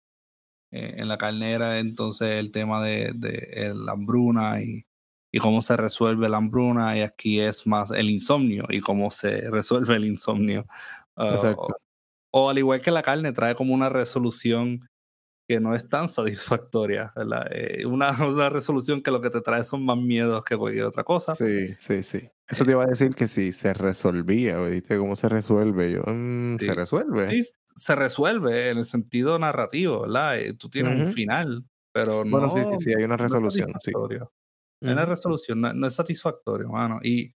[0.71, 4.86] Eh, en la carnera, entonces, el tema de, de la hambruna y,
[5.37, 9.41] y, cómo se resuelve la hambruna, y aquí es más el insomnio y cómo se
[9.51, 10.65] resuelve el insomnio.
[11.15, 11.55] Ah,
[12.31, 14.87] o, al igual que la carne, trae como una resolución
[15.47, 17.13] que no es tan satisfactoria,
[17.51, 21.03] eh, una, una, resolución que lo que te trae son más miedos que cualquier otra
[21.03, 21.35] cosa.
[21.35, 22.29] Sí, sí, sí.
[22.47, 24.97] Eso te iba a decir que si se resolvía, ¿viste?
[24.97, 25.91] ¿Cómo se resuelve?
[25.91, 27.27] Yo, mm, ¿se resuelve?
[27.27, 27.41] Sí,
[27.75, 30.39] se resuelve en el sentido narrativo, ¿verdad?
[30.39, 32.39] Eh, tú tienes un final, pero no...
[32.39, 33.91] Bueno, sí, sí, sí, hay una resolución, sí.
[34.81, 36.99] Hay una resolución, no, es satisfactorio, mano.
[37.03, 37.33] Y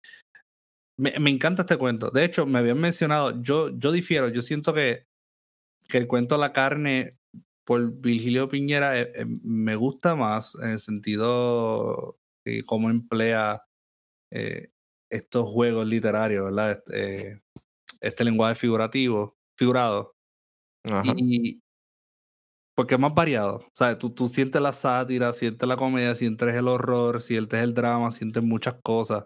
[0.99, 2.11] me, me, encanta este cuento.
[2.11, 5.07] De hecho, me habían mencionado, yo, yo difiero, yo siento que,
[5.89, 7.11] que el cuento La carne
[7.69, 13.63] por Virgilio Piñera eh, eh, me gusta más en el sentido de cómo emplea
[14.33, 14.71] eh,
[15.11, 16.71] estos juegos literarios, ¿verdad?
[16.73, 17.43] Este,
[18.01, 20.15] este lenguaje figurativo, figurado.
[21.17, 21.61] Y,
[22.79, 23.67] porque es más variado.
[23.73, 28.13] Sea, tú, tú sientes la sátira, sientes la comedia, sientes el horror, sientes el drama,
[28.13, 29.25] sientes muchas cosas.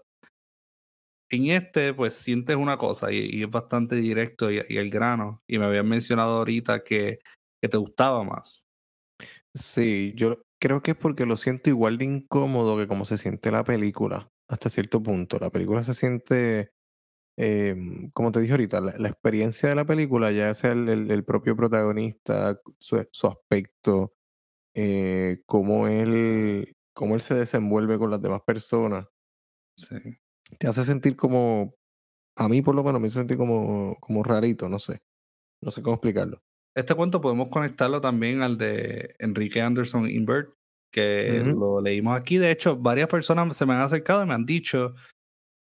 [1.29, 5.43] En este, pues sientes una cosa y, es bastante directo y, y, el grano.
[5.47, 7.19] Y me habían mencionado ahorita que
[7.63, 8.67] que te gustaba más.
[9.55, 13.51] Sí, yo creo que es porque lo siento igual de incómodo que como se siente
[13.51, 15.39] la película, hasta cierto punto.
[15.39, 16.73] La película se siente,
[17.37, 22.61] em, como te dije ahorita, la, experiencia de la película, ya sea el, propio protagonista,
[22.78, 24.14] su, aspecto,
[24.74, 29.07] eh, cómo, él, cómo él se desenvuelve con las demás personas,
[29.76, 29.97] sí.
[30.59, 31.74] te hace sentir como,
[32.37, 35.01] a mí por lo menos me hace sentir como, como rarito, no sé.
[35.62, 36.43] No sé cómo explicarlo.
[36.74, 40.55] Este cuento podemos conectarlo también al de Enrique Anderson Invert,
[40.91, 42.39] que lo leímos aquí.
[42.39, 44.95] De hecho, varias personas se me han acercado y me han dicho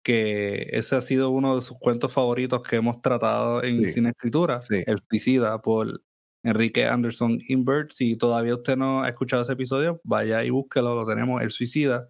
[0.08, 4.58] que ese ha sido uno de sus cuentos favoritos que hemos tratado en Cine Escritura,
[4.70, 6.02] El Suicida, por
[6.42, 7.90] Enrique Anderson Invert.
[7.90, 12.08] Si todavía usted no ha escuchado ese episodio, vaya y búsquelo, lo tenemos, El Suicida.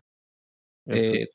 [0.87, 1.27] Eh,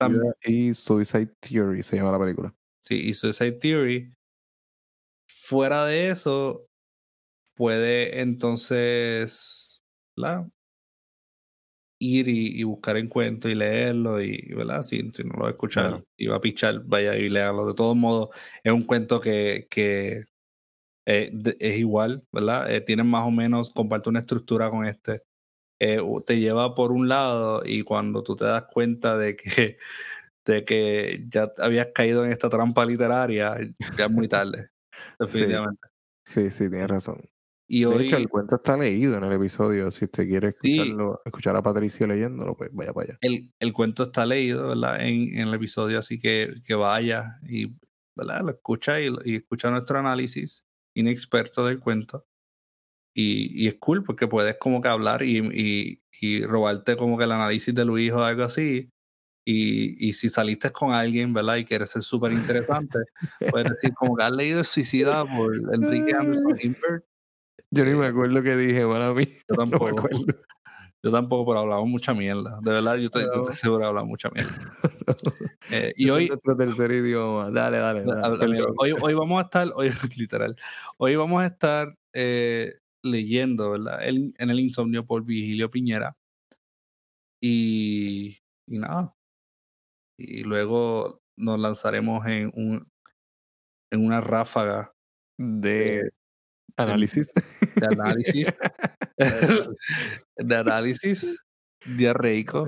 [0.46, 2.56] y Suicide Theory se llama la película.
[2.80, 4.14] Sí, y Suicide Theory.
[5.28, 6.66] Fuera de eso,
[7.58, 9.84] puede entonces
[10.16, 10.48] la
[12.04, 14.84] ir y, buscar en cuento y leerlo y, ¿verdad?
[14.84, 17.66] Si, si no lo va a escuchar y va a pichar, vaya y leerlo.
[17.68, 18.30] De todos modos,
[18.64, 20.26] es un cuento que, que
[21.06, 22.72] eh, es igual, ¿verdad?
[22.72, 25.24] Eh, tiene más o menos, comparte una estructura con este.
[25.80, 29.78] Eh, te lleva por un lado y cuando tú te das cuenta de que,
[30.46, 33.58] de que ya habías caído en esta trampa literaria,
[33.98, 34.70] ya es muy tarde,
[35.20, 35.88] definitivamente.
[36.26, 37.33] Sí, sí, tienes razón.
[37.68, 39.90] Y hoy, de hecho, el cuento está leído en el episodio.
[39.90, 43.18] Si usted quiere escucharlo, escuchar a Patricio leyéndolo, pues vaya para allá.
[43.22, 45.02] El, el cuento está leído, ¿verdad?
[45.02, 47.76] En, en, el episodio, así que, que vaya y
[48.16, 48.42] ¿verdad?
[48.42, 52.26] lo escucha y, y escucha nuestro análisis inexperto del cuento.
[53.16, 57.26] Y, y, es cool porque puedes como que hablar y, y, y, robarte como que
[57.26, 58.90] el análisis de Luis o algo así.
[59.46, 61.58] Y, y si saliste con alguien, ¿verdad?
[61.58, 63.00] Y quieres ser súper interesante,
[63.52, 67.06] puedes decir como que has leído Suicida por Enrique Anderson Invert
[67.74, 69.28] yo ni me acuerdo qué dije, para mí.
[69.50, 70.08] Yo tampoco.
[71.04, 72.60] yo tampoco, pero hablamos mucha mierda.
[72.62, 74.52] De verdad, yo estoy, seguro de hablar mucha mierda.
[75.72, 76.28] eh, y hoy.
[76.28, 77.52] nuestro tercer idioma.
[77.52, 78.04] Dale, dale.
[78.78, 80.56] hoy, hoy vamos a estar, hoy, literal,
[80.98, 84.04] hoy vamos a estar eh, leyendo, ¿verdad?
[84.04, 86.16] El, en el insomnio por Vigilio Piñera.
[87.42, 89.14] Y, y nada.
[90.18, 92.88] Y luego nos lanzaremos en un
[93.92, 94.92] en una ráfaga
[95.38, 96.10] de,
[96.78, 97.32] Análisis.
[97.76, 98.54] De análisis.
[100.38, 101.38] de análisis
[101.86, 102.68] diarreico.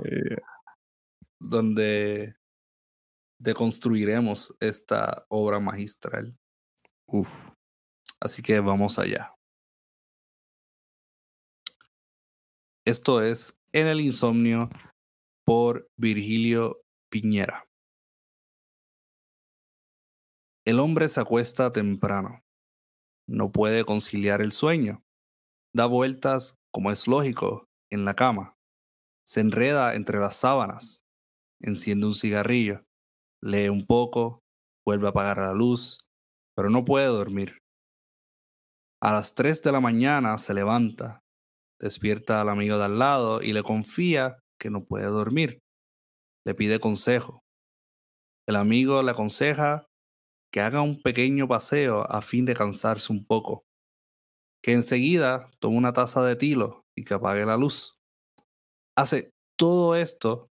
[1.40, 2.36] Donde
[3.40, 6.36] deconstruiremos esta obra magistral.
[7.06, 7.50] Uf.
[8.20, 9.34] Así que vamos allá.
[12.86, 14.70] Esto es En el Insomnio
[15.44, 16.80] por Virgilio
[17.10, 17.64] Piñera.
[20.64, 22.45] El hombre se acuesta temprano
[23.28, 25.04] no puede conciliar el sueño.
[25.74, 28.56] Da vueltas, como es lógico, en la cama.
[29.26, 31.04] Se enreda entre las sábanas.
[31.60, 32.80] Enciende un cigarrillo.
[33.42, 34.42] Lee un poco.
[34.86, 35.98] Vuelve a apagar la luz.
[36.56, 37.58] Pero no puede dormir.
[39.02, 41.20] A las tres de la mañana se levanta.
[41.80, 45.60] Despierta al amigo de al lado y le confía que no puede dormir.
[46.46, 47.42] Le pide consejo.
[48.48, 49.85] El amigo le aconseja
[50.56, 53.66] que haga un pequeño paseo a fin de cansarse un poco,
[54.64, 57.98] que enseguida tome una taza de tilo y que apague la luz.
[58.96, 60.48] Hace todo esto,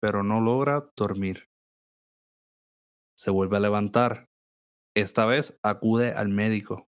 [0.00, 1.46] pero no logra dormir.
[3.18, 4.26] Se vuelve a levantar.
[4.96, 6.86] Esta vez acude al médico.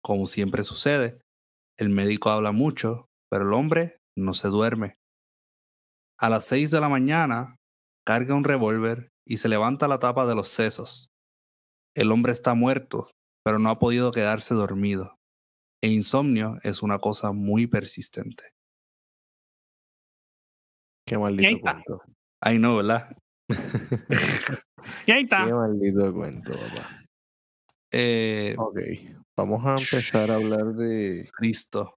[0.00, 1.16] Como siempre sucede,
[1.76, 4.94] El médico habla mucho, pero el hombre no se duerme.
[6.20, 7.56] A las seis de la mañana,
[8.06, 11.10] carga un revólver y se levanta la tapa de los sesos.
[11.96, 13.10] El hombre está muerto,
[13.42, 15.16] pero no ha podido quedarse dormido.
[15.82, 18.50] El insomnio es una cosa muy persistente.
[21.08, 22.02] Qué maldito cuento.
[22.42, 23.16] Ay, no, ¿verdad?
[25.06, 25.46] y ahí está.
[25.46, 27.04] Qué maldito cuento, papá.
[27.92, 28.78] Eh, Ok,
[29.34, 31.30] vamos a empezar a hablar de...
[31.32, 31.94] Cristo.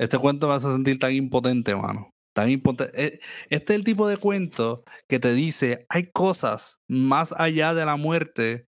[0.00, 2.10] Este cuento me hace sentir tan impotente, mano.
[2.34, 3.20] Tan impotente.
[3.50, 7.96] Este es el tipo de cuento que te dice, hay cosas más allá de la
[7.96, 8.68] muerte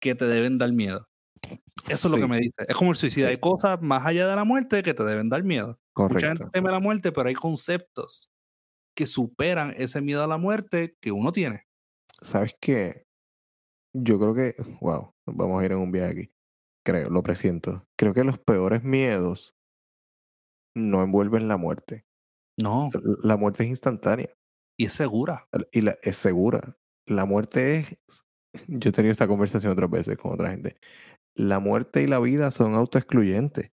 [0.00, 1.06] que te deben dar miedo.
[1.88, 2.64] Eso es lo que me dice.
[2.68, 3.28] Es como el suicidio.
[3.28, 5.78] Hay cosas más allá de la muerte que te deben dar miedo.
[5.96, 6.50] Mucha gente Correcto.
[6.52, 8.30] teme la muerte, pero hay conceptos
[8.94, 11.66] que superan ese miedo a la muerte que uno tiene.
[12.20, 13.06] ¿Sabes qué?
[13.94, 14.54] Yo creo que...
[14.80, 16.32] Wow, vamos a ir en un viaje aquí.
[16.84, 17.86] Creo, lo presiento.
[17.96, 19.54] Creo que los peores miedos
[20.74, 22.04] no envuelven la muerte.
[22.58, 22.90] No,
[23.22, 24.28] La muerte es instantánea.
[24.78, 25.48] y es segura.
[25.72, 26.76] y la, es segura.
[27.06, 28.24] La muerte es.
[28.68, 30.76] Yo he tenido esta conversación otras veces con otra gente.
[31.36, 33.70] La muerte y la vida son autoexcluyentes.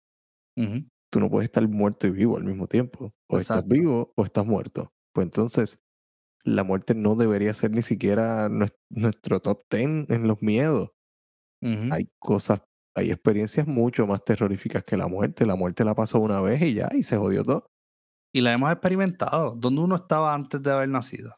[0.56, 0.88] Ujú.
[1.12, 3.12] Tú no puedes estar muerto y vivo al mismo tiempo.
[3.30, 3.74] O estás Exacto.
[3.74, 4.92] vivo o estás muerto.
[5.14, 5.78] Pues entonces,
[6.44, 10.90] la muerte no debería ser ni siquiera nues- nuestro top ten en los miedos.
[11.62, 11.92] Ujú.
[11.92, 12.62] Hay cosas,
[12.96, 15.46] hay experiencias mucho más terroríficas que la muerte.
[15.46, 17.66] La muerte la pasó una vez y ya, y se jodió todo.
[18.34, 19.54] Y la hemos experimentado.
[19.56, 21.34] ¿Dónde uno estaba antes de haber nacido?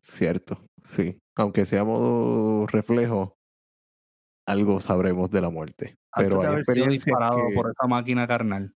[0.00, 1.18] Cierto, sí.
[1.36, 3.36] Aunque sea modo reflejo,
[4.46, 5.96] algo sabremos de la muerte.
[6.16, 8.74] Pero hay experiencias disparado que, por esa máquina carnal.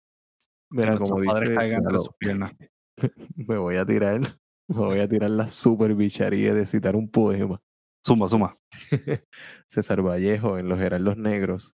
[0.69, 1.55] mira, como dice,
[1.91, 2.55] sus piernas.
[3.35, 4.19] me voy a tirar,
[4.67, 7.61] me voy a tirar la super bicharía de citar un poema.
[8.03, 8.57] Suma, suma.
[9.67, 11.75] César Vallejo en Los Heraldos Negros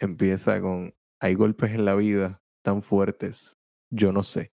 [0.00, 3.58] empieza con hay golpes en la vida tan fuertes,
[3.90, 4.52] yo no sé,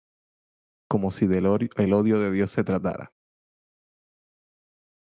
[0.89, 1.47] como si del
[1.77, 3.13] el odio de Dios se tratara.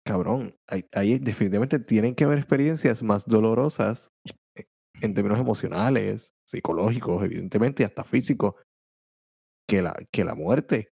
[0.07, 4.13] Cabrón, hay, hay- definitivamente tienen que haber experiencias más dolorosas
[4.55, 4.65] eh,
[5.01, 8.55] en términos emocionales, psicológicos, evidentemente, y hasta físicos,
[9.69, 10.91] que la, que la muerte.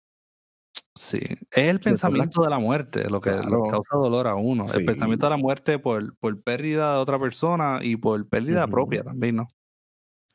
[0.98, 1.20] Sí.
[1.52, 3.64] Es el pensamiento de la muerte lo que, lo que Claro.
[3.70, 4.66] causa dolor a uno.
[4.74, 9.04] El pensamiento de la muerte por, por pérdida de otra persona y por pérdida propia
[9.04, 9.48] también, ¿no?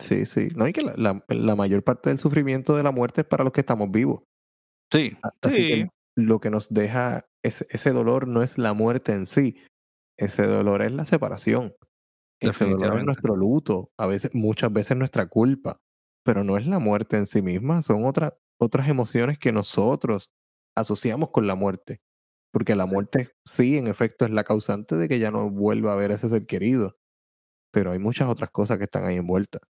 [0.01, 0.47] Sí, sí.
[0.55, 3.43] No, y que la, la- la mayor parte del sufrimiento de la muerte es para
[3.43, 4.23] los que estamos vivos.
[4.93, 5.17] Sí.
[5.43, 5.69] Así sí.
[5.69, 9.57] que lo que nos deja ese, ese dolor no es la muerte en sí.
[10.17, 11.75] Ese dolor es la separación.
[12.41, 13.91] Ese dolor es nuestro luto.
[13.99, 15.81] A veces, muchas veces nuestra culpa.
[16.25, 17.83] Pero no es la muerte en sí misma.
[17.83, 20.31] Son otras otras emociones que nosotros
[20.77, 22.01] asociamos con la muerte.
[22.53, 25.97] Porque la muerte sí, en efecto, es la causante de que ya no vuelva a
[25.97, 26.97] ver a ese ser querido.
[27.73, 29.61] Pero hay muchas otras cosas que están ahí envueltas.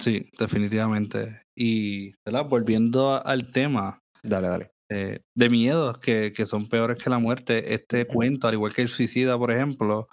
[0.00, 1.42] Sí, definitivamente.
[1.56, 2.48] Y, ¿verdad?
[2.48, 4.70] Volviendo al tema Dale, dale.
[4.90, 8.82] Eh, de miedos que, que son peores que la muerte, este cuento, al igual que
[8.82, 10.08] el suicida, por ejemplo,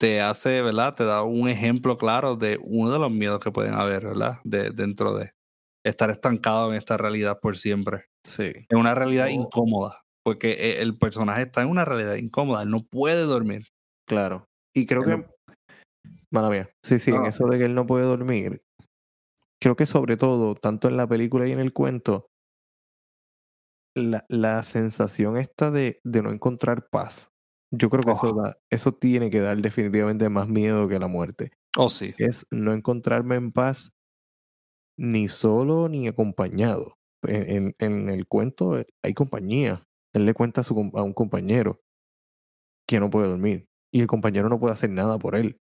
[0.00, 0.94] te hace, ¿verdad?
[0.94, 4.38] Te da un ejemplo claro de uno de los miedos que pueden haber, ¿verdad?
[4.44, 5.32] De, dentro de
[5.84, 8.06] estar estancado en esta realidad por siempre.
[8.26, 8.52] Sí.
[8.68, 9.30] En una realidad Oh.
[9.30, 13.66] incómoda, porque eh, el personaje está en una realidad incómoda, él no puede dormir.
[14.08, 14.44] Claro.
[14.74, 15.30] Y creo Él no- que.
[16.32, 16.70] Mala mía.
[16.84, 17.26] Sí, sí, en No.
[17.26, 18.60] eso de que él no puede dormir.
[19.62, 22.28] Creo que sobre todo, tanto en la película y en el cuento,
[23.94, 27.30] la, la sensación esta de, de no encontrar paz.
[27.72, 31.52] Yo creo que eso, da, eso tiene que dar definitivamente más miedo que la muerte.
[31.76, 32.14] Oh, sí.
[32.18, 33.92] Es no encontrarme en paz
[34.96, 36.94] ni solo ni acompañado.
[37.22, 39.84] En, en- en el cuento eh, hay compañía.
[40.14, 41.80] Él le cuenta a, su, a un compañero
[42.86, 45.58] que no puede dormir y el compañero no puede hacer nada por él.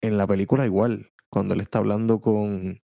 [0.00, 2.80] En la película igual, cuando él está hablando con,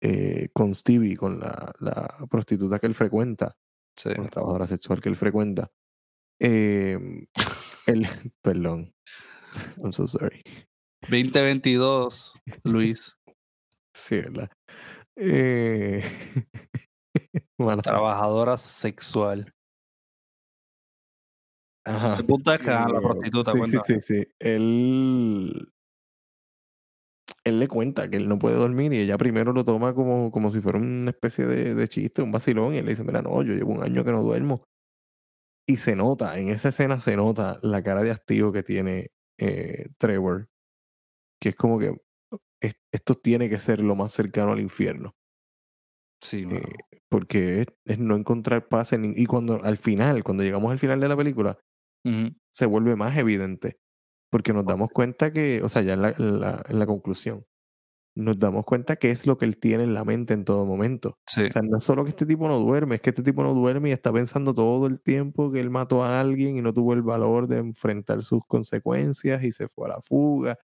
[0.00, 3.56] eh, con Stevie, con la, la prostituta que él frecuenta,
[3.96, 4.14] sí.
[4.14, 5.70] con la trabajadora sexual que él frecuenta,
[6.40, 6.98] eh,
[7.86, 8.06] él,
[8.42, 8.94] perdón,
[9.82, 10.42] I'm so sorry.
[11.08, 13.16] 2022, Luis,
[13.94, 14.50] Sí, ¿verdad?
[15.16, 16.02] Eh,
[17.58, 19.52] mala- trabajadora sexual.
[21.84, 22.16] Ajá.
[22.16, 23.82] El punto es que ah, la Eh, prostituta sí, cuenta.
[23.82, 24.26] Sí, sí, sí.
[24.38, 25.72] Él,
[27.44, 30.50] él le cuenta que él no puede dormir y ella primero lo toma como, como
[30.50, 32.74] si fuera una especie de, de chiste, un vacilón.
[32.74, 34.64] Y él le dice, mira, no, yo llevo un año que no duermo.
[35.66, 39.86] Y se nota, en esa escena se nota la cara de hastío que tiene eh,
[39.98, 40.48] Trevor.
[41.40, 41.94] Que es como que
[42.62, 45.14] "Es- esto tiene que ser lo más cercano al infierno.
[46.22, 46.46] Sí.
[46.50, 46.62] Eh,
[47.08, 49.12] porque es, es no encontrar paz en...
[49.16, 51.58] Y cuando al final, cuando llegamos al final de la película,
[52.04, 52.34] Ujú.
[52.52, 53.79] se vuelve más evidente.
[54.30, 56.14] Porque nos damos cuenta que, o sea, ya en la,
[56.68, 57.44] en la, conclusión,
[58.14, 61.18] nos damos cuenta que es lo que él tiene en la mente en todo momento.
[61.26, 61.42] Sí.
[61.42, 63.54] O sea, no es solo que este tipo no duerme, es que este tipo no
[63.54, 66.92] duerme y está pensando todo el tiempo que él mató a alguien y no tuvo
[66.92, 70.58] el valor de enfrentar sus consecuencias y se fue a la fuga.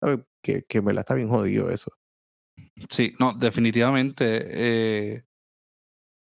[0.00, 0.20] ¿Sabes?
[0.42, 1.92] Que, que me la está bien jodido eso.
[2.88, 4.24] Sí, no, definitivamente.
[4.48, 5.24] Eh,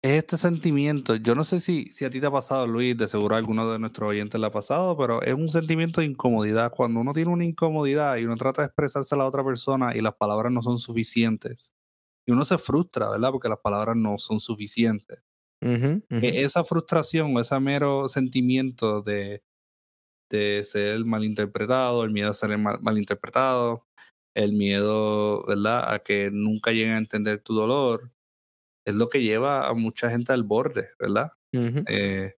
[0.05, 3.07] es este sentimiento, yo no sé si, si a ti te ha pasado, Luis, de
[3.07, 6.73] seguro a alguno de nuestros oyentes le ha pasado, pero es un sentimiento de incomodidad.
[6.73, 10.01] Cuando uno tiene una incomodidad y uno trata de expresarse a la otra persona y
[10.01, 11.73] las palabras no son suficientes,
[12.27, 13.31] y uno se frustra, ¿verdad?
[13.31, 15.25] Porque las palabras no son suficientes.
[16.11, 19.43] E, esa frustración o ese mero sentimiento de,
[20.31, 23.87] de ser malinterpretado, el miedo a ser malinterpretado,
[24.35, 25.95] el miedo, ¿verdad?
[25.95, 28.11] A que nunca lleguen a entender tu dolor,
[28.85, 31.33] es lo que lleva a mucha gente al borde, ¿verdad?
[31.53, 32.35] Eh,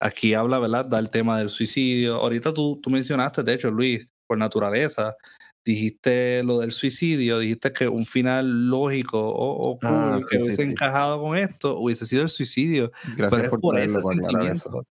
[0.00, 0.86] aquí habla, ¿verdad?
[0.86, 2.16] Da el tema del suicidio.
[2.16, 5.16] Ahorita tú, tú mencionaste, de hecho, Luis, por naturaleza,
[5.64, 11.36] dijiste lo del suicidio, dijiste que un final lógico o, ah, que hubiese encajado con
[11.36, 12.92] esto hubiese sido el suicidio.
[13.16, 14.86] Gracias por, por ese sentimiento.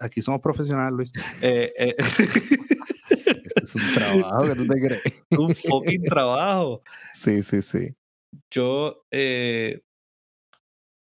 [0.00, 1.12] Aquí somos profesionales, Luis.
[1.42, 1.96] Eh, eh,
[3.62, 5.02] es un trabajo que tú te crees.
[5.30, 6.82] un fucking trabajo.
[7.14, 7.94] Sí, sí, sí.
[8.50, 9.82] Yo, eh,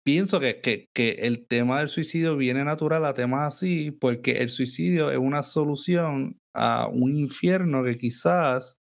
[0.10, 4.50] pienso que, que, que, el tema del suicidio viene natural a temas así, porque el
[4.50, 8.80] suicidio es una solución a un infierno que quizás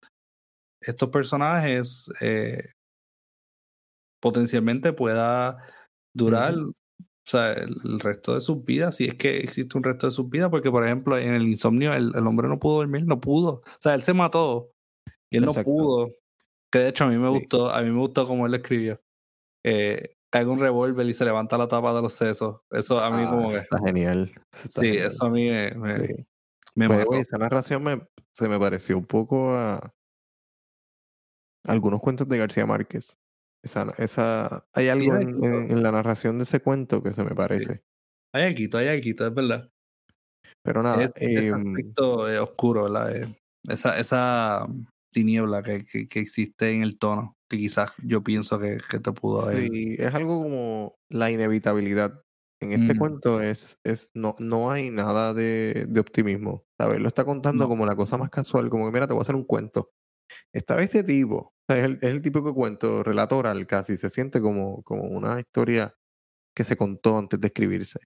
[0.80, 2.62] estos personajes eh,
[4.22, 5.58] potencialmente pueda
[6.16, 6.72] durar o
[7.26, 10.48] sea, el, resto de sus vidas, si es que existe un resto de sus vidas,
[10.48, 13.92] porque por ejemplo en el insomnio el, hombre no pudo dormir, no pudo, o sea,
[13.92, 14.70] él se mató
[15.30, 16.10] y él no pudo,
[16.72, 18.98] que de hecho a mí me gustó, a mí me gustó como él lo escribió.
[19.62, 22.60] Eh, cae un revólver y se levanta la tapa de los sesos.
[22.70, 23.56] Eso a mí ah, como que...
[23.56, 24.32] Está genial.
[24.52, 26.26] sí, eso a mí me...
[26.74, 29.94] me, pues, esa narración me, se me pareció un poco a
[31.66, 33.18] algunos cuentos de García Márquez.
[33.64, 37.82] Esa, esa, hay algo en, la narración de ese cuento que se me parece.
[38.32, 39.70] Hay algo, hay algo, es verdad.
[40.62, 41.02] Pero nada.
[41.02, 43.16] Es, ese em, aspecto oscuro, ¿verdad?
[43.16, 43.26] Eh,
[43.68, 44.66] esa, esa
[45.12, 49.42] tiniebla que, que, existe en el tono, que quizás yo pienso que, que te pudo
[49.42, 49.70] haber.
[49.70, 52.22] Sí, es algo como la inevitabilidad.
[52.60, 52.98] En este mm.
[52.98, 56.64] cuento es, es no, no hay nada de, de optimismo.
[56.78, 57.00] ¿Sabes?
[57.00, 59.36] Lo está contando como la cosa más casual, como que mira, te voy a hacer
[59.36, 59.90] un cuento.
[60.52, 64.40] Esta vez este tipo, es el, es el típico cuento, relato oral casi, se siente
[64.40, 65.94] como, como una historia
[66.54, 68.00] que se contó antes de escribirse.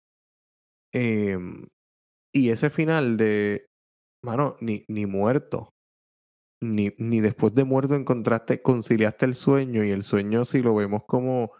[0.92, 1.66] Em,
[2.34, 3.66] y ese final de,
[4.24, 5.71] mano, ni, ni muerto,
[6.62, 11.04] ni, ni después de muerto encontraste, conciliaste el sueño y el sueño si lo vemos
[11.04, 11.52] como,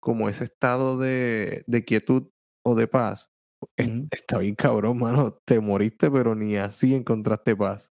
[0.00, 2.30] como ese estado de, de quietud
[2.64, 3.30] o de paz,
[3.76, 7.90] está bien cabrón, mano, te moriste pero ni así encontraste paz.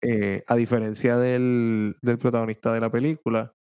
[0.00, 3.52] Eh, a diferencia del, del protagonista de la película,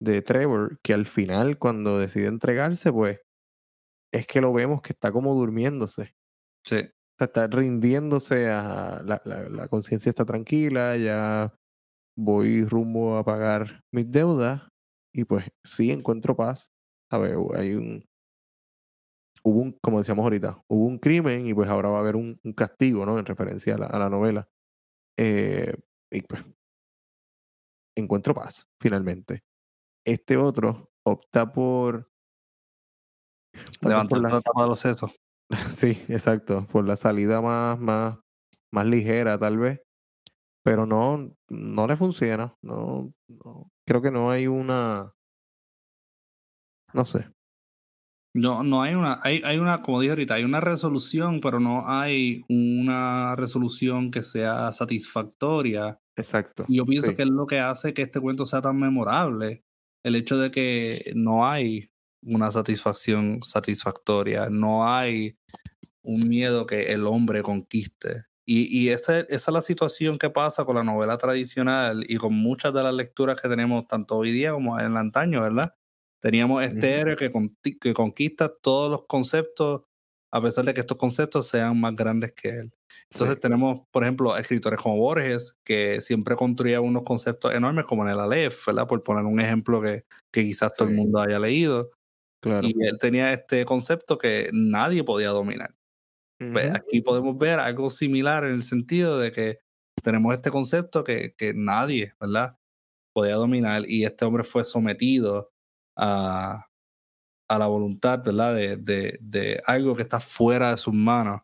[0.00, 3.20] de Trevor, que al final cuando decide entregarse, pues
[4.12, 6.14] es que lo vemos que está como durmiéndose.
[6.64, 6.88] Sí
[7.24, 11.54] está rindiéndose a la, la, conciencia está tranquila, ya
[12.16, 14.62] voy rumbo a pagar mis deudas
[15.14, 16.70] y pues sí encuentro paz.
[17.10, 18.04] A ver, hay un
[19.42, 22.38] hubo un, como decíamos ahorita, hubo un crimen y pues ahora va a haber un,
[22.56, 23.18] castigo, ¿no?
[23.18, 24.48] En referencia a la, a la novela.
[25.16, 25.74] Eh,
[26.10, 26.44] y pues
[27.96, 29.42] encuentro paz, finalmente.
[30.04, 32.08] Este otro opta por
[33.82, 35.12] levantar la tapa de los sesos.
[35.70, 38.18] Sí, exacto, por la salida más, más,
[38.72, 39.80] más ligera tal vez,
[40.62, 45.12] pero no, no le funciona, no, no, creo que no hay una,
[46.92, 47.30] no sé.
[48.34, 51.88] No, no hay una, hay, hay una, como dije ahorita, hay una resolución, pero no
[51.88, 55.98] hay una resolución que sea satisfactoria.
[56.16, 56.66] Exacto.
[56.68, 59.64] yo pienso que es lo que hace que este cuento sea tan memorable.
[60.04, 61.90] El hecho de que no hay
[62.28, 65.36] una satisfacción satisfactoria, no hay
[66.02, 68.24] un miedo que el hombre conquiste.
[68.46, 72.34] Y, y esa, esa, es la situación que pasa con la novela tradicional y con
[72.34, 75.74] muchas de las lecturas que tenemos tanto hoy día como en el antaño, ¿verdad?
[76.20, 77.30] Teníamos este héroe que,
[77.80, 79.82] que conquista todos los conceptos
[80.30, 82.72] a pesar de que estos conceptos sean más grandes que él.
[83.10, 88.10] Entonces tenemos, por ejemplo, escritores como Borges, que siempre construía unos conceptos enormes, como en
[88.10, 88.86] el Aleph, ¿verdad?
[88.86, 91.90] Por poner un ejemplo que, que quizás todo el mundo haya leído.
[92.44, 95.74] Y él tenía este concepto que nadie podía dominar.
[96.38, 99.58] Pues, aquí podemos ver algo similar en el sentido de que
[100.02, 102.56] tenemos este concepto que, que nadie, ¿verdad?
[103.12, 105.50] Podía dominar y este hombre fue sometido
[105.96, 106.68] a,
[107.48, 108.54] a la voluntad, ¿verdad?
[108.54, 111.40] De, de, de, algo que está fuera de sus manos.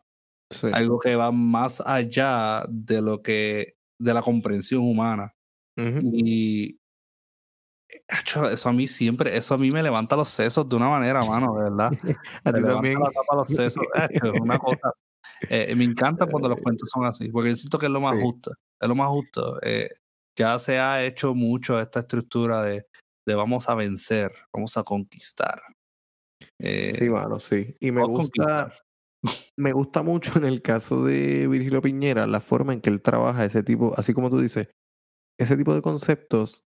[0.71, 5.35] Algo que va más allá de lo que, de la comprensión humana.
[5.77, 6.79] Y
[8.51, 11.55] eso a mí siempre, eso a mí me levanta los sesos de una manera, mano,
[11.55, 11.91] de verdad.
[12.43, 12.99] a ti también.
[12.99, 13.83] los sesos.
[14.09, 14.93] es una cosa.
[15.49, 18.17] Eh, me encanta cuando los cuentos son así, porque yo siento que es lo más
[18.19, 18.51] justo.
[18.79, 19.59] Es lo más justo.
[19.61, 19.89] Eh,
[20.37, 22.85] ya se ha hecho mucho esta estructura de,
[23.27, 25.61] de vamos a vencer, vamos a conquistar.
[26.59, 27.75] sí, mano, sí.
[27.79, 28.73] Y me gusta,
[29.57, 33.45] me gusta mucho en el caso de Virgilio Piñera la forma en que él trabaja
[33.45, 34.69] ese tipo, así como tú dices,
[35.39, 36.63] ese tipo de conceptos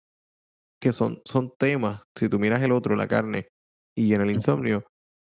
[0.79, 3.47] que son, son temas, si tú miras el otro, la carne,
[3.95, 4.85] y en el insomnio,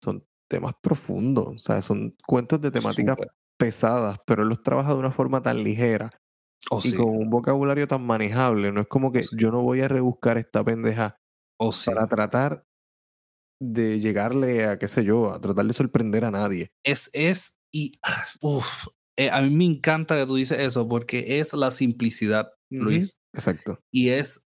[0.02, 3.16] son temas profundos, o sea, son cuentos de temáticas
[3.58, 6.10] pesadas, pero él los trabaja de una forma tan ligera
[6.70, 8.72] oh, y con un vocabulario tan manejable.
[8.72, 11.16] No es como que yo no voy a rebuscar esta pendeja
[11.58, 12.64] oh, para tratar
[13.60, 16.72] de llegarle a, qué sé yo, a tratar de sorprender a nadie.
[16.84, 17.98] Es, es, y,
[18.40, 23.18] uff, eh, a mí me encanta que tú dices eso porque es la simplicidad, Luis.
[23.32, 23.78] Exacto.
[23.92, 24.46] Y es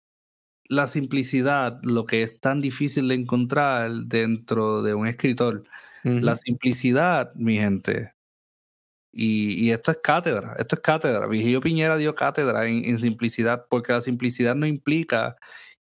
[0.69, 5.63] la simplicidad lo que es tan difícil de encontrar dentro de un escritor.
[6.03, 8.13] La simplicidad, mi gente.
[9.11, 11.27] Y, esto es cátedra, esto es cátedra.
[11.27, 15.35] Vigilio Piñera dio cátedra en, simplicidad, porque la simplicidad no implica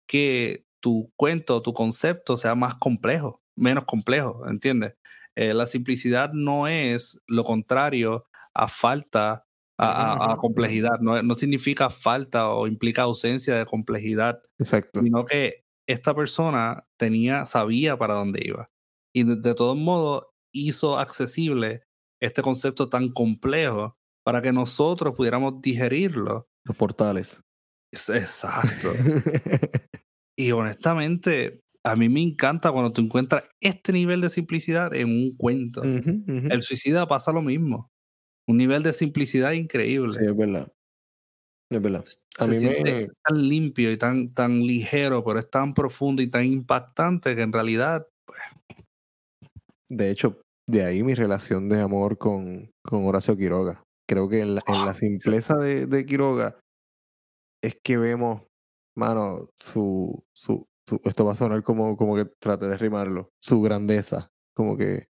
[0.06, 4.94] que tu cuento, tu concepto sea más complejo, menos complejo, ¿entiendes?
[5.34, 9.46] Eh, la simplicidad no es lo contrario a falta,
[9.78, 15.00] a, complejidad, no, no, significa falta o implica ausencia de complejidad, Exacto.
[15.02, 18.70] sino que esta persona tenía, sabía para dónde iba.
[19.14, 21.82] Y de, de todos modos hizo accesible
[22.22, 26.48] este concepto tan complejo para que nosotros pudiéramos digerirlo.
[26.64, 27.42] Los portales.
[27.92, 28.92] exacto.
[30.36, 35.36] y honestamente, a mí me encanta cuando tú encuentras este nivel de simplicidad en un
[35.36, 35.82] cuento.
[35.82, 37.90] El suicida pasa lo mismo.
[38.46, 40.12] Un nivel de simplicidad increíble.
[40.12, 40.72] Sí, es verdad.
[41.70, 42.04] Es verdad.
[42.38, 43.08] A mí me...
[43.26, 47.52] tan limpio y tan, tan ligero, pero es tan profundo y tan impactante que en
[47.52, 48.06] realidad.
[48.26, 48.40] Pues...
[49.88, 53.82] De hecho, de ahí mi relación de amor con, con Horacio Quiroga.
[54.08, 56.58] Creo que en la, en la ah, simpleza de, de, Quiroga
[57.62, 58.42] es que vemos,
[58.96, 63.62] mano, su, su, su, esto va a sonar como, como que trate de rimarlo, su
[63.62, 65.06] grandeza, como que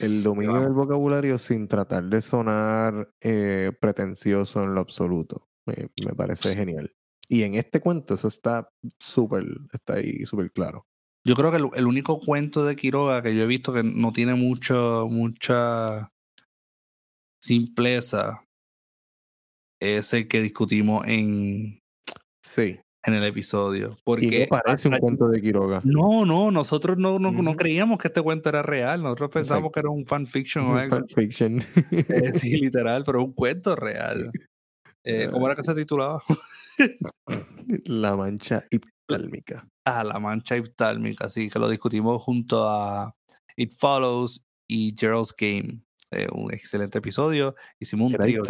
[0.00, 5.48] el dominio del vocabulario sin tratar de sonar eh, pretencioso en lo absoluto.
[5.66, 6.94] Me, me parece genial.
[7.28, 8.68] Y en este cuento eso está
[8.98, 10.86] súper, está ahí súper claro.
[11.24, 14.34] Yo creo que el, único cuento de Quiroga que yo he visto que no tiene
[14.34, 16.10] mucho, mucha
[17.40, 18.44] simpleza
[19.80, 21.80] es el que discutimos en,
[22.44, 22.80] sí.
[23.04, 23.98] En el episodio.
[24.04, 25.80] Porque ¿Y parece un cuento de Quiroga?
[25.84, 29.02] No, no, nosotros no, no, creíamos que este cuento era real.
[29.02, 30.96] Nosotros pensábamos que era un fanfiction o algo.
[30.96, 31.62] Fanfiction.
[31.90, 34.30] Eh, sí, literal, pero un cuento real.
[35.04, 36.22] Eh, ¿Cómo era que se titulaba?
[37.84, 39.66] La mancha hiftálmica.
[39.84, 43.16] Ah, la mancha hiftálmica, sí, que lo discutimos junto a
[43.56, 45.80] It Follows y Gerald's Game.
[46.12, 47.54] Eh, un excelente episodio.
[47.78, 48.42] Hicimos un ¿Era trío.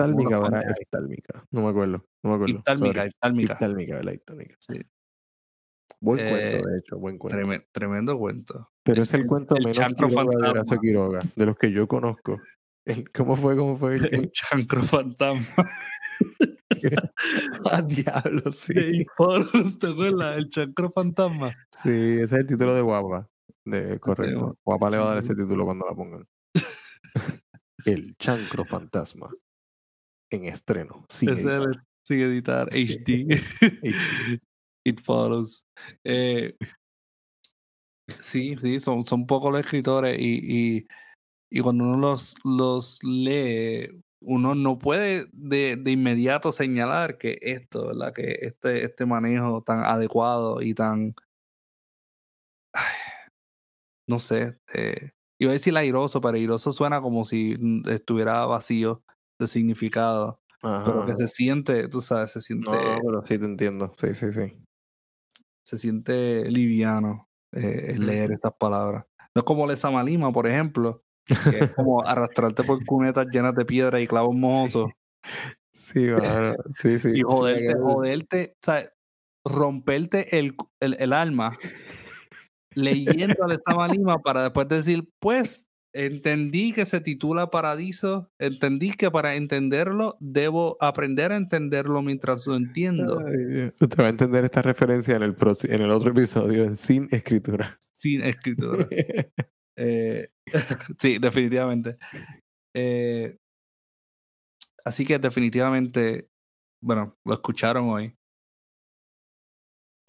[1.51, 2.05] No me acuerdo.
[2.23, 2.47] No me acuerdo.
[2.47, 4.57] Hiftálmica, la hiftálmica.
[4.59, 4.81] Sí.
[6.01, 7.65] Buen cuento, eh, de hecho, buen cuento.
[7.71, 8.73] tremendo cuento.
[8.83, 12.41] Pero es el, cuento menos Quiroga de Quiroga, de los que yo conozco.
[13.15, 13.57] ¿Cómo fue?
[13.57, 13.95] ¿Cómo fue?
[13.95, 15.65] El, el chancro fantasma.
[17.71, 18.75] ah, diablo, sí.
[19.81, 20.37] ¿te acuerdas?
[20.37, 21.55] El chancro fantasma.
[21.71, 23.29] Sí, ese es el título de Guapa.
[23.65, 24.59] De, correcto.
[24.65, 26.27] Guapa le va a dar ese título cuando la pongan.
[27.87, 29.31] El chancro fantasma.
[30.31, 31.05] En estreno.
[31.09, 31.85] Sin editar.
[32.05, 32.69] sin editar.
[32.73, 33.29] HD.
[34.85, 35.65] It follows.
[36.05, 36.57] Eh,
[38.21, 40.87] sí, sí, son, son pocos los escritores y, y,
[41.51, 47.89] y cuando uno los, los lee, uno no puede de, de, inmediato señalar que esto,
[47.89, 48.13] ¿verdad?
[48.13, 51.15] Que este, este manejo tan adecuado y tan.
[54.09, 54.59] no sé.
[54.75, 55.13] Eh,
[55.45, 59.03] iba a decir airoso, pero airoso suena como si estuviera vacío
[59.39, 60.41] de significado.
[60.61, 62.71] Pero que se siente, tú sabes, se siente.
[62.71, 63.93] No, pero sí te entiendo.
[63.97, 64.57] Sí, sí, sí.
[65.65, 69.05] Se siente liviano eh, leer estas palabras.
[69.35, 74.01] No es como Lesa Malima, por ejemplo, es como arrastrarte por cunetas llenas de piedra
[74.01, 74.91] y clavos mojosos.
[75.73, 76.07] Sí,
[76.75, 77.11] sí, sí.
[77.15, 78.85] Y joderte, joderte, o sea,
[79.45, 81.53] romperte el, el, el alma
[82.75, 89.35] leyendo al Lima para después decir, pues, entendí que se titula Paradiso, entendí que para
[89.35, 93.19] entenderlo debo aprender a entenderlo mientras lo entiendo.
[93.19, 97.79] Usted va a entender esta referencia en el, en el otro episodio, en Sin Escritura.
[97.93, 98.89] Sin Escritura.
[99.75, 100.29] Eh,
[100.99, 101.97] sí, definitivamente.
[102.77, 103.39] Eh,
[104.85, 106.29] así que definitivamente,
[106.83, 108.15] bueno, lo escucharon hoy.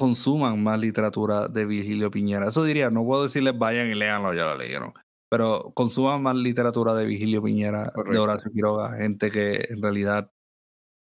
[0.04, 2.50] Consuman más literatura de Virgilio Piñera.
[2.50, 4.92] Eso diría, no puedo decirles vayan y leanlo, ya lo leyeron.
[5.30, 10.30] Pero consuman más literatura de Vigilio Piñera, de Horacio Quiroga, gente que en realidad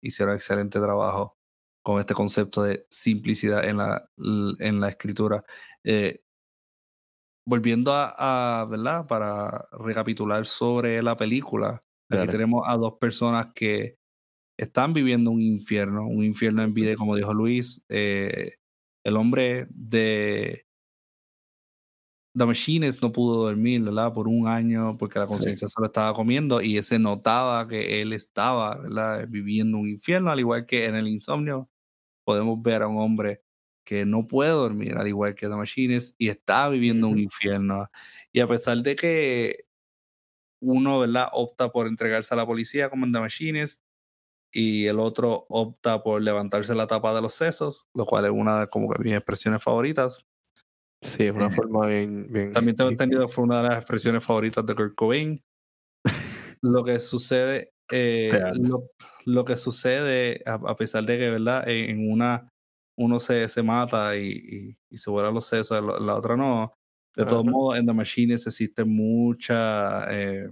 [0.03, 1.37] hicieron excelente trabajo
[1.85, 4.09] con este concepto de simplicidad en la,
[4.61, 5.45] en la escritura.
[5.85, 6.23] Eh,
[7.47, 9.07] volviendo a, ¿verdad?
[9.07, 13.99] Para recapitular sobre la película, aquí tenemos a dos personas que
[14.59, 18.55] están viviendo un infierno, un infierno en vida, como dijo Luis, eh,
[19.07, 20.67] el hombre de
[22.37, 24.13] The Machines no pudo dormir, ¿verdad?
[24.13, 28.75] Por un año, porque la conciencia solo estaba comiendo y se notaba que él estaba,
[28.75, 29.27] ¿verdad?
[29.29, 31.71] Viviendo un infierno, al igual que en el insomnio
[32.25, 33.43] podemos ver a un hombre
[33.85, 37.89] que no puede dormir, al igual que The Machines, y está viviendo un infierno.
[38.33, 39.67] Y a pesar de que
[40.61, 41.29] uno, ¿verdad?
[41.31, 43.86] Opta por entregarse a la policía como en The Machines
[44.59, 48.61] y el otro opta por levantarse la tapa de los sesos, lo cual es una
[48.61, 50.25] de como que mis expresiones favoritas.
[51.03, 52.53] Sí, es una forma bien, bien...
[52.53, 55.45] También tengo entendido que fue una de las expresiones favoritas de Kurt Cobain.
[56.63, 58.31] lo que sucede, eh,
[59.27, 61.69] lo, que sucede, a, pesar de que, ¿verdad?
[61.69, 62.49] En, una
[62.97, 66.73] uno se, se mata y, y, se vuela los sesos, la, la otra no.
[67.15, 70.51] De todos modos, en The Machines existe mucha, eh,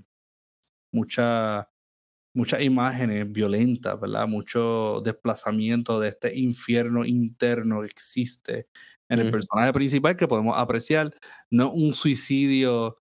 [0.93, 1.71] mucha,
[2.35, 4.27] muchas imágenes violentas, ¿verdad?
[4.29, 8.69] Mucho desplazamiento de este infierno interno que existe
[9.09, 11.15] en el personaje principal que podemos apreciar.
[11.51, 12.99] No un suicidio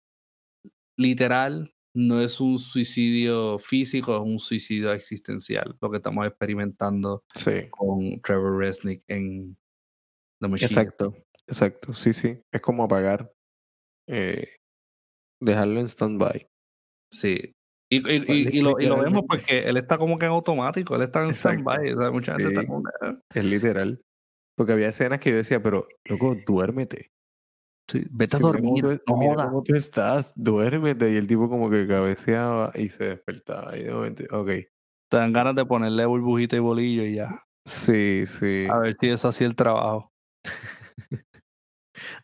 [0.96, 7.24] literal, no es un suicidio físico, es un suicidio existencial, lo que estamos experimentando
[7.70, 9.56] con Trevor Resnick en
[10.40, 10.68] The Machine.
[10.68, 11.16] Exacto,
[11.46, 12.40] exacto, sí, sí.
[12.52, 13.32] Es como apagar,
[14.08, 14.46] eh,
[15.40, 16.46] dejarlo en stand-by.
[17.10, 17.55] Sí.
[17.88, 21.02] Y, y, y, lo, y, lo, vemos porque él está como que en automático, él
[21.02, 21.92] está en stand-by.
[21.92, 22.82] O sea, mucha gente está como...
[23.32, 24.02] Es literal.
[24.56, 27.12] Porque había escenas que yo decía, pero, loco, duérmete.
[27.88, 31.12] Sí, vete a dormir, mira cómo tú estás, duérmete.
[31.12, 33.76] Y el tipo como que cabeceaba y se despertaba.
[33.76, 34.48] Y de momento, ok.
[35.08, 37.44] Te dan ganas de ponerle burbujita y bolillo y ya.
[37.64, 38.66] Sí, sí.
[38.68, 40.12] A ver si eso hacía el trabajo.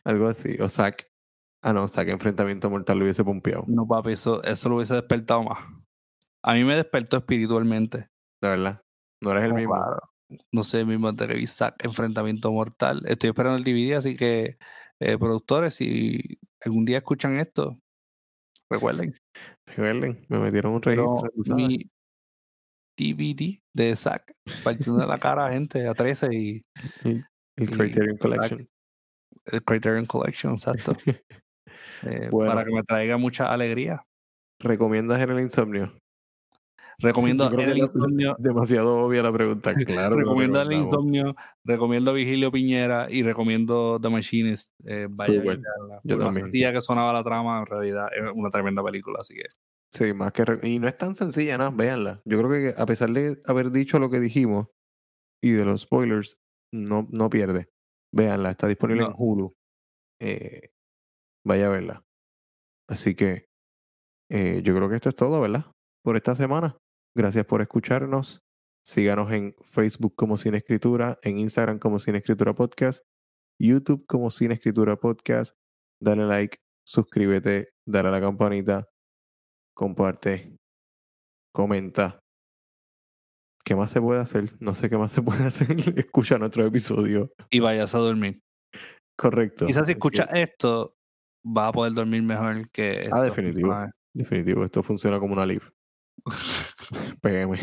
[0.03, 0.57] Algo así.
[0.59, 1.12] O Zack.
[1.63, 3.63] Ah, no, Zack enfrentamiento mortal lo hubiese pompeado.
[3.67, 5.59] No, papi, eso, eso lo hubiese despertado más.
[6.43, 8.09] A mí me despertó espiritualmente.
[8.41, 8.81] De verdad.
[9.21, 9.75] No eres el mismo
[10.51, 13.01] no sé, mismo de revisar Enfrentamiento Mortal.
[13.05, 14.57] Estoy esperando el DVD, así que
[14.99, 17.79] eh, productores, si algún día escuchan esto,
[18.69, 19.15] recuerden.
[19.67, 21.23] Recuerden, me metieron un registro.
[21.55, 21.89] mi
[22.97, 24.33] DVD de Zack,
[24.63, 26.61] partiendo de la cara a gente a 13 y...
[27.03, 28.69] el Criterion Collection.
[29.45, 30.95] el Criterion Collection, exacto.
[32.05, 34.05] Eh, para que me traiga mucha alegría.
[34.59, 35.93] ¿Recomiendas en el insomnio?
[36.99, 38.35] Recomiendo el insomnio.
[38.39, 40.15] Demasiado obvia la pregunta, claro.
[40.17, 44.71] recomiendo el insomnio, recomiendo Vigilio Piñera y recomiendo The Machines.
[44.85, 45.41] Eh, vaya,
[46.03, 46.45] Yo también.
[46.45, 49.45] sencilla que sonaba la trama, en realidad es una tremenda película, así que.
[49.91, 50.43] Sí, más que.
[50.63, 51.71] Y no es tan sencilla, ¿no?
[51.71, 52.21] Véanla.
[52.25, 54.67] Yo creo que a pesar de haber dicho lo que dijimos
[55.41, 56.39] y de los spoilers,
[56.71, 57.69] no, no pierde.
[58.11, 59.55] Véanla, está disponible en Hulu.
[60.19, 60.72] Eh,
[61.45, 62.03] vaya a verla.
[62.89, 63.45] Así que
[64.29, 65.71] eh, yo creo que esto es todo, ¿verdad?
[66.03, 66.77] Por esta semana.
[67.15, 68.39] Gracias por escucharnos.
[68.85, 73.03] Síganos en Facebook como Sin Escritura, en Instagram como Sin Escritura Podcast,
[73.61, 75.55] YouTube como Sin Escritura Podcast.
[76.01, 78.89] Dale like, suscríbete, dale a la campanita,
[79.73, 80.57] comparte,
[81.55, 82.19] comenta.
[83.65, 84.49] ¿Qué más se puede hacer?
[84.59, 85.77] No sé qué más se puede hacer.
[85.97, 87.31] Escucha nuestro episodio.
[87.49, 88.41] Y vayas a dormir.
[89.17, 89.67] Correcto.
[89.67, 90.95] Quizás si escuchas esto,
[91.43, 93.15] vas a poder dormir mejor que ah, esto.
[93.15, 93.75] Ah, definitivo.
[94.13, 94.65] Definitivo.
[94.65, 95.63] Esto funciona como una live.
[97.21, 97.57] PM.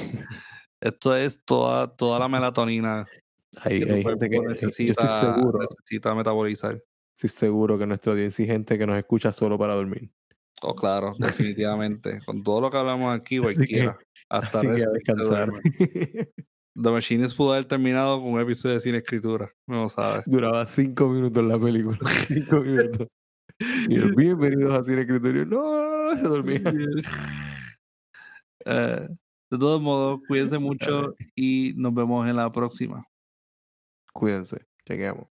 [0.81, 3.07] Esto es toda, toda la melatonina
[3.62, 6.83] hay, que hay gente que necesita, seguro, necesita metabolizar.
[7.14, 10.11] Estoy seguro que nuestra audiencia gente que nos escucha solo para dormir.
[10.62, 12.20] Oh, claro, definitivamente.
[12.24, 13.99] Con todo lo que hablamos aquí, cualquiera.
[14.28, 15.51] hasta descansar.
[16.83, 19.53] The Machines pudo haber terminado con un episodio de sin escritura.
[19.66, 20.22] No sabes.
[20.26, 21.99] Duraba cinco minutos la película.
[22.26, 23.09] Cinco minutos.
[23.61, 25.45] Y el bienvenidos a Sin Escritorio.
[25.45, 26.63] No, se dormía.
[28.65, 29.09] Eh,
[29.51, 33.05] de todos modos, cuídense mucho y nos vemos en la próxima.
[34.13, 34.67] Cuídense.
[34.87, 35.29] Lleguemos.